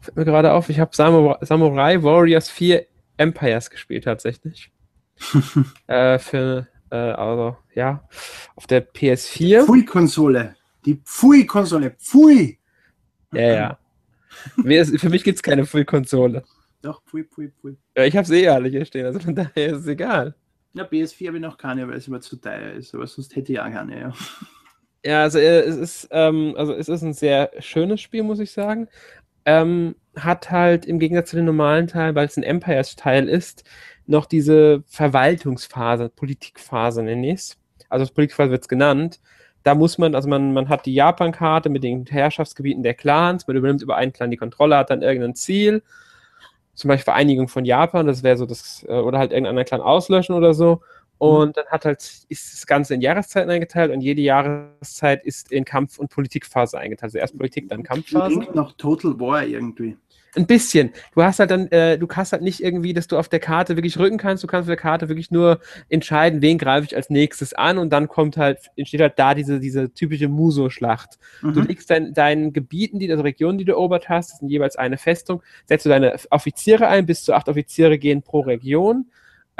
[0.00, 2.86] Fällt mir gerade auf, ich habe Samurai Warriors 4
[3.20, 4.72] Empires gespielt tatsächlich.
[5.86, 8.08] äh, für, äh, also, ja,
[8.56, 9.66] auf der PS4.
[9.66, 10.56] Pfui-Konsole.
[10.86, 11.90] Die Pfui-Konsole.
[11.98, 12.58] Pfui!
[13.32, 13.78] Ja, ja.
[14.40, 16.42] für mich gibt es keine Pfui-Konsole.
[16.82, 17.76] Doch, Pfui, Pfui, Pfui.
[17.96, 20.34] Ja, ich habe es eh alle hier stehen, also von daher ist es egal.
[20.72, 23.52] Ja, PS4 habe ich noch keine, weil es immer zu teuer ist, aber sonst hätte
[23.52, 24.12] ich auch keine, ja.
[25.04, 28.50] Ja, also äh, es ist, ähm, also es ist ein sehr schönes Spiel, muss ich
[28.50, 28.88] sagen
[29.44, 33.64] ähm, hat halt im Gegensatz zu den normalen Teilen, weil es ein Empires-Teil ist,
[34.06, 37.58] noch diese Verwaltungsphase, Politikphase nenne ich es.
[37.88, 39.20] Also als Politikphase wird es genannt.
[39.62, 43.56] Da muss man, also man, man hat die Japan-Karte mit den Herrschaftsgebieten der Clans, man
[43.56, 45.82] übernimmt über einen Clan die Kontrolle, hat dann irgendein Ziel,
[46.74, 50.34] zum Beispiel Vereinigung von Japan, das wäre so das, äh, oder halt irgendeinen Clan auslöschen
[50.34, 50.80] oder so.
[51.20, 51.26] Mhm.
[51.26, 55.64] Und dann hat halt, ist das Ganze in Jahreszeiten eingeteilt und jede Jahreszeit ist in
[55.64, 57.10] Kampf- und Politikphase eingeteilt.
[57.10, 58.36] Also erst Politik, dann Kampfphase.
[58.36, 59.96] Klingt noch Total War irgendwie.
[60.36, 60.92] Ein bisschen.
[61.12, 63.76] Du hast halt dann, äh, du hast halt nicht irgendwie, dass du auf der Karte
[63.76, 64.44] wirklich rücken kannst.
[64.44, 65.58] Du kannst auf der Karte wirklich nur
[65.88, 69.58] entscheiden, wen greife ich als nächstes an und dann kommt halt, entsteht halt da diese,
[69.58, 71.18] diese typische Muso-Schlacht.
[71.42, 71.52] Mhm.
[71.52, 74.76] Du legst dein, deinen Gebieten, die, also Regionen, die du erobert hast, das sind jeweils
[74.76, 79.06] eine Festung, setzt du deine Offiziere ein, bis zu acht Offiziere gehen pro Region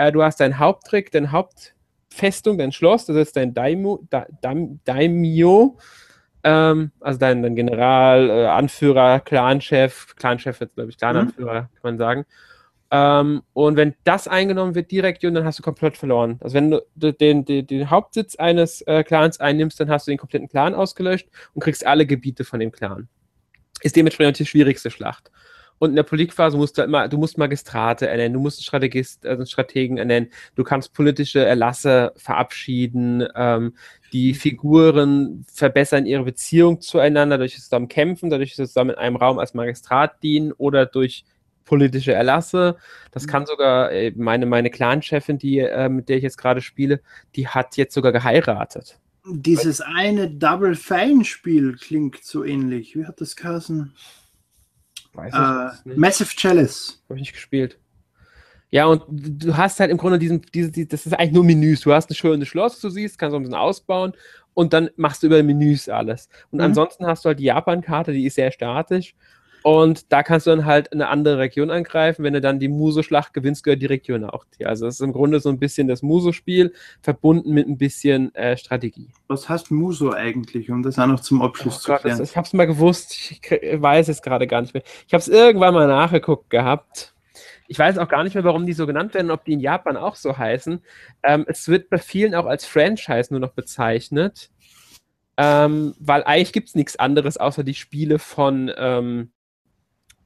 [0.01, 4.26] äh, du hast deinen Haupttrick, deine Hauptfestung, dein Schloss, das ist dein Daimyo, da,
[4.84, 5.78] Daimyo
[6.42, 11.66] ähm, also dein, dein General, äh, Anführer, Clanchef, Clanchef jetzt, glaube ich, Clananführer, mhm.
[11.66, 12.24] kann man sagen.
[12.92, 16.38] Ähm, und wenn das eingenommen wird, Region, dann hast du komplett verloren.
[16.40, 20.18] Also wenn du den, den, den Hauptsitz eines äh, Clans einnimmst, dann hast du den
[20.18, 23.09] kompletten Clan ausgelöscht und kriegst alle Gebiete von dem Clan.
[23.82, 25.30] Ist dementsprechend die schwierigste Schlacht.
[25.81, 28.64] Und in der Politikphase musst du halt immer, du musst Magistrate ernennen, du musst einen,
[28.64, 33.72] Strategist, also einen Strategen ernennen, du kannst politische Erlasse verabschieden, ähm,
[34.12, 38.97] die Figuren verbessern ihre Beziehung zueinander durch das zusammen kämpfen, dadurch, dass sie zusammen in
[38.97, 41.24] einem Raum als Magistrat dienen oder durch
[41.64, 42.76] politische Erlasse.
[43.11, 47.01] Das kann sogar, äh, meine, meine Clan-Chefin, die, äh, mit der ich jetzt gerade spiele,
[47.37, 48.99] die hat jetzt sogar geheiratet.
[49.24, 52.97] Dieses eine Double Fine-Spiel klingt so ähnlich.
[52.97, 53.95] Wie hat das geheißen?
[55.12, 55.98] Weiß ich äh, nicht.
[55.98, 57.02] Massive Chalice.
[57.08, 57.78] Habe ich nicht gespielt.
[58.70, 61.80] Ja, und du hast halt im Grunde diesen, diese, die, das ist eigentlich nur Menüs.
[61.80, 64.12] Du hast ein schönes Schloss, du siehst, kannst auch ein bisschen ausbauen
[64.54, 66.28] und dann machst du über Menüs alles.
[66.50, 66.66] Und mhm.
[66.66, 69.14] ansonsten hast du halt die Japan-Karte, die ist sehr statisch
[69.62, 72.24] und da kannst du dann halt eine andere Region angreifen.
[72.24, 74.68] Wenn du dann die Muso-Schlacht gewinnst, gehört die Region auch dir.
[74.68, 78.56] Also das ist im Grunde so ein bisschen das Muso-Spiel, verbunden mit ein bisschen äh,
[78.56, 79.08] Strategie.
[79.28, 82.18] Was heißt Muso eigentlich, um das auch noch zum Abschluss oh zu Gott, klären?
[82.18, 83.40] Das, ich habe es mal gewusst, ich
[83.82, 84.82] weiß es gerade gar nicht mehr.
[85.06, 87.14] Ich habe es irgendwann mal nachgeguckt gehabt.
[87.68, 89.96] Ich weiß auch gar nicht mehr, warum die so genannt werden, ob die in Japan
[89.96, 90.82] auch so heißen.
[91.22, 94.50] Ähm, es wird bei vielen auch als Franchise nur noch bezeichnet.
[95.36, 99.30] Ähm, weil eigentlich gibt es nichts anderes außer die Spiele von ähm,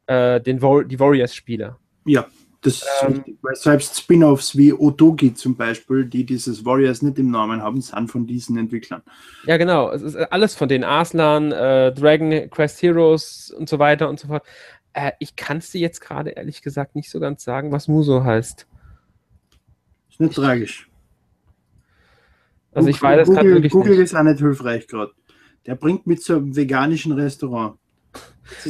[0.06, 1.76] äh, den War die Warriors-Spiele.
[2.04, 2.26] Ja,
[2.64, 7.18] das ist ähm, richtig, weil selbst Spin-offs wie Otogi zum Beispiel, die dieses Warriors nicht
[7.18, 9.02] im Namen haben, sind von diesen Entwicklern.
[9.46, 9.90] Ja, genau.
[9.90, 14.28] Es ist alles von den Arslan, äh, Dragon Quest Heroes und so weiter und so
[14.28, 14.44] fort.
[14.94, 18.24] Äh, ich kann es dir jetzt gerade ehrlich gesagt nicht so ganz sagen, was Muso
[18.24, 18.66] heißt.
[20.08, 20.88] Ist nicht ich, tragisch.
[22.72, 23.74] Also ich weiß Google nicht.
[23.74, 25.12] ist auch nicht hilfreich gerade.
[25.66, 27.78] Der bringt mit zu einem veganischen Restaurant.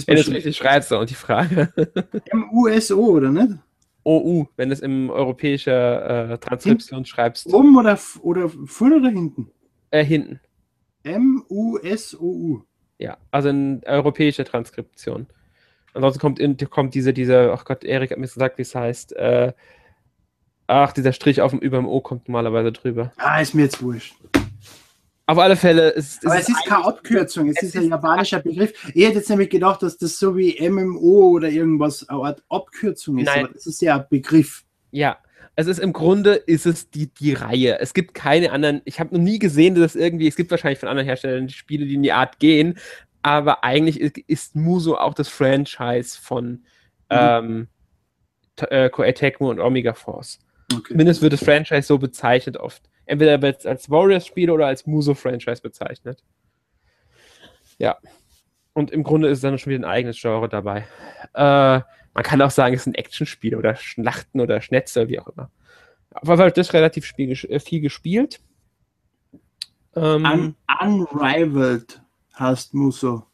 [0.07, 1.73] Wenn es richtig schreibst und die Frage.
[2.27, 3.59] M-U-S-O, oder nicht?
[4.05, 7.53] OU, wenn du es in europäischer äh, Transkription Hin schreibst.
[7.53, 9.51] Oben oder, oder vorne oder hinten?
[9.91, 10.41] Äh, hinten.
[11.05, 12.63] M-U-S-O-U.
[12.99, 15.27] Ja, also in europäischer Transkription.
[15.95, 19.15] Ansonsten kommt, in, kommt diese, diese, ach Gott, Erik hat mir gesagt, wie es heißt.
[19.17, 19.53] Äh,
[20.67, 23.13] ach, dieser Strich auf dem über dem O kommt normalerweise drüber.
[23.17, 24.17] Ah, ist mir jetzt wurscht.
[25.27, 28.73] Auf alle Fälle ist Aber es ist keine Abkürzung, es, es ist ein japanischer Begriff.
[28.95, 33.19] Ich hätte jetzt nämlich gedacht, dass das so wie MMO oder irgendwas eine Art Abkürzung
[33.19, 33.45] ist, Nein.
[33.47, 34.65] aber das ist ja ein Begriff.
[34.91, 35.17] Ja,
[35.57, 37.79] es ist im Grunde ist es die, die Reihe.
[37.81, 40.79] Es gibt keine anderen, ich habe noch nie gesehen, dass es irgendwie, es gibt wahrscheinlich
[40.79, 42.79] von anderen Herstellern Spiele, die in die Art gehen,
[43.23, 46.61] aber eigentlich ist, ist Muso auch das Franchise von mhm.
[47.11, 47.69] ähm,
[48.57, 50.39] äh, Koei Tecmo und Omega Force.
[50.73, 50.89] Okay.
[50.89, 52.83] Zumindest wird das Franchise so bezeichnet oft.
[53.07, 56.23] Entweder wird es als Warriors-Spiel oder als Muso-Franchise bezeichnet.
[57.79, 57.99] Ja.
[58.73, 60.87] Und im Grunde ist dann schon wieder ein eigenes Genre dabei.
[61.35, 61.81] Äh,
[62.15, 65.51] man kann auch sagen, es ist ein Actionspiel oder Schlachten oder Schnetze, wie auch immer.
[66.11, 68.41] Auf jeden Fall das relativ viel, äh, viel gespielt.
[69.97, 72.01] Ähm, Un Unrivaled
[72.39, 73.27] heißt Muso.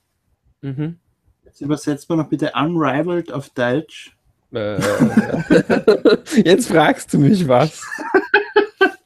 [0.63, 0.99] Mhm.
[1.45, 4.17] Jetzt übersetzt man noch bitte Unrivaled auf Deutsch.
[4.53, 4.81] Äh,
[6.45, 7.83] jetzt fragst du mich was.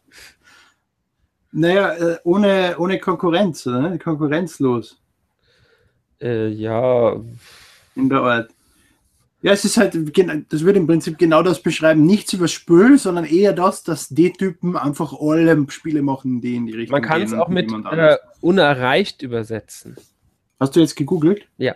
[1.52, 3.98] naja, äh, ohne, ohne Konkurrenz, oder?
[3.98, 4.98] Konkurrenzlos.
[6.20, 7.16] Äh, ja.
[7.94, 8.50] In der Art.
[9.42, 12.06] Ja, es ist halt, das würde im Prinzip genau das beschreiben.
[12.06, 16.66] Nichts über Spül, sondern eher das, dass die Typen einfach alle Spiele machen, die in
[16.66, 19.96] die Richtung Man kann es auch mit äh, unerreicht übersetzen.
[20.58, 21.46] Hast du jetzt gegoogelt?
[21.58, 21.74] Ja.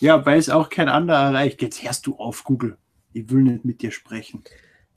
[0.00, 1.62] Ja, weil es auch kein anderer erreicht.
[1.62, 2.76] Jetzt hörst du auf, Google.
[3.12, 4.42] Ich will nicht mit dir sprechen.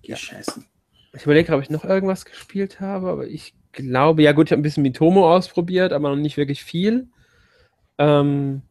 [0.01, 0.17] Geh ja.
[0.17, 0.65] scheißen.
[1.13, 4.61] Ich überlege, ob ich noch irgendwas gespielt habe, aber ich glaube, ja gut, ich habe
[4.61, 7.09] ein bisschen Mitomo ausprobiert, aber noch nicht wirklich viel.
[7.97, 8.63] Ähm,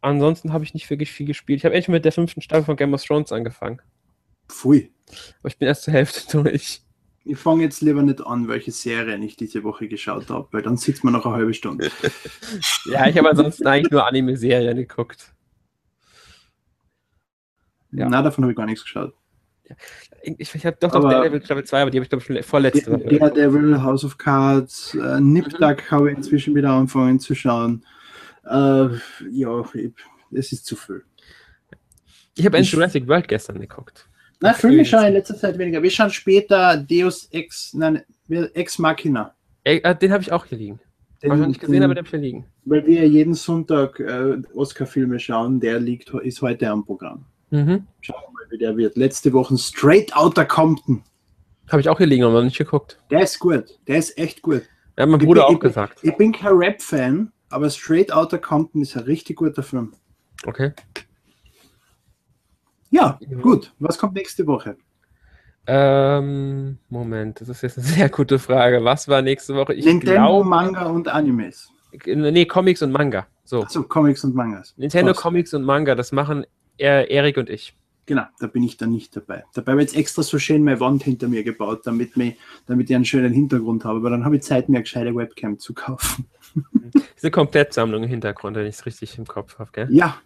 [0.00, 1.58] ansonsten habe ich nicht wirklich viel gespielt.
[1.58, 3.82] Ich habe endlich mit der fünften Staffel von Game of Thrones angefangen.
[4.48, 4.90] Pfui.
[5.40, 6.82] Aber ich bin erst zur Hälfte durch.
[7.24, 10.78] Ich fange jetzt lieber nicht an, welche Serie ich diese Woche geschaut habe, weil dann
[10.78, 11.90] sitzt man noch eine halbe Stunde.
[12.86, 15.34] ja, ich habe ansonsten eigentlich nur Anime-Serien geguckt.
[17.92, 18.08] Ja.
[18.08, 19.14] Na, davon habe ich gar nichts geschaut.
[19.68, 19.76] Ja.
[20.22, 22.90] Ich, ich habe doch noch Daredevil Travel 2, aber die habe ich glaube schon vorletzte.
[22.98, 25.90] Daredevil, House of Cards, äh, Niptak mhm.
[25.90, 27.84] habe ich inzwischen wieder angefangen zu schauen.
[28.44, 28.88] Äh,
[29.30, 29.64] ja,
[30.32, 31.04] es ist zu viel.
[32.36, 34.08] Ich habe Jurassic World gestern geguckt.
[34.40, 35.82] Na, Filme schauen in letzter Zeit weniger.
[35.82, 39.34] Wir schauen später Deus Ex, nein, Ex Machina.
[39.64, 40.80] Äh, den habe ich auch hier liegen.
[41.22, 42.46] Den habe ich noch nicht gesehen, den, aber den habe ich hier liegen.
[42.64, 47.26] Weil wir jeden Sonntag äh, Oscar-Filme schauen, der liegt, ist heute am Programm.
[47.50, 47.86] Mhm.
[48.00, 48.96] Schauen wir mal, wie der wird.
[48.96, 51.02] Letzte Woche Straight Outta Compton.
[51.68, 52.98] Habe ich auch hier liegen, aber noch nicht geguckt.
[53.10, 53.78] Der ist gut.
[53.86, 54.62] Der ist echt gut.
[54.98, 55.98] Ja, mein Bruder bin, auch ich, gesagt.
[56.02, 59.92] Ich bin kein Rap-Fan, aber Straight Outta Compton ist ein richtig guter Film.
[60.46, 60.72] Okay.
[62.90, 63.72] Ja, gut.
[63.78, 64.76] Was kommt nächste Woche?
[65.66, 68.84] Ähm, Moment, das ist jetzt eine sehr gute Frage.
[68.84, 69.74] Was war nächste Woche?
[69.74, 71.70] Ich Nintendo, glaube, Manga und Animes.
[72.04, 73.26] Nee, Comics und Manga.
[73.44, 73.62] So.
[73.62, 74.74] Achso, Comics und Mangas.
[74.76, 75.18] Nintendo, Was?
[75.18, 76.46] Comics und Manga, das machen
[76.80, 77.74] er, Erik und ich.
[78.06, 79.44] Genau, da bin ich dann nicht dabei.
[79.54, 82.90] Dabei habe ich jetzt extra so schön meine Wand hinter mir gebaut, damit, mich, damit
[82.90, 83.98] ich einen schönen Hintergrund habe.
[83.98, 86.26] Aber dann habe ich Zeit, mir eine gescheite Webcam zu kaufen.
[87.22, 89.88] Eine Komplettsammlung im Hintergrund, wenn ich es richtig im Kopf habe, gell?
[89.90, 90.16] Ja,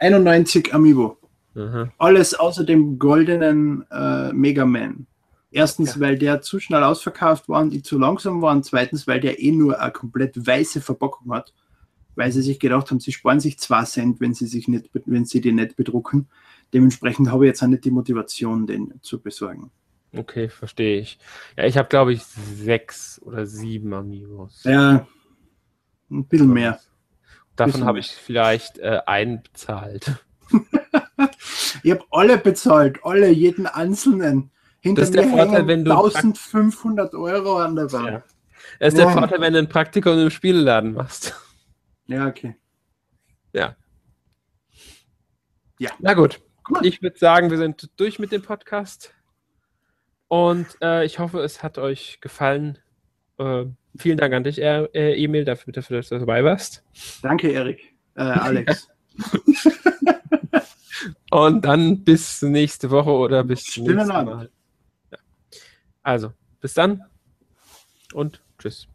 [0.00, 1.16] 91 Amiibo.
[1.54, 1.90] Aha.
[1.96, 5.06] Alles außer dem goldenen äh, Mega Man.
[5.50, 6.00] Erstens, ja.
[6.00, 8.62] weil der zu schnell ausverkauft war und die zu langsam waren.
[8.62, 11.54] Zweitens, weil der eh nur eine komplett weiße Verpackung hat,
[12.14, 15.24] weil sie sich gedacht haben, sie sparen sich zwei Cent, wenn sie sich nicht, wenn
[15.24, 16.28] sie den nicht bedrucken.
[16.72, 19.70] Dementsprechend habe ich jetzt auch nicht die Motivation, den zu besorgen.
[20.14, 21.18] Okay, verstehe ich.
[21.56, 24.62] Ja, ich habe, glaube ich, sechs oder sieben Amigos.
[24.64, 25.06] Ja,
[26.10, 26.78] ein bisschen mehr.
[27.56, 30.12] Davon habe ich vielleicht äh, einen bezahlt.
[31.82, 34.50] ich habe alle bezahlt, alle, jeden einzelnen.
[34.80, 38.06] Hinter das ist der Vorteil, wenn du 1500 Euro an der Wand.
[38.08, 38.22] Ja.
[38.80, 41.34] Das ist der Vorteil, wenn du ein Praktikum im Spieleladen machst.
[42.12, 42.56] Ja, okay.
[43.54, 43.76] Ja.
[45.78, 45.90] Ja.
[45.98, 46.40] Na gut.
[46.64, 46.84] gut.
[46.84, 49.14] Ich würde sagen, wir sind durch mit dem Podcast.
[50.28, 52.78] Und äh, ich hoffe, es hat euch gefallen.
[53.38, 53.64] Äh,
[53.96, 56.84] vielen Dank an dich, äh, Emil, dafür, dafür, dass du dabei warst.
[57.22, 57.94] Danke, Erik.
[58.14, 58.88] Äh, Alex.
[61.30, 64.50] Und dann bis nächste Woche oder bis zum nächsten Mal.
[65.10, 65.18] Ja.
[66.02, 67.04] Also, bis dann
[68.12, 68.86] und tschüss.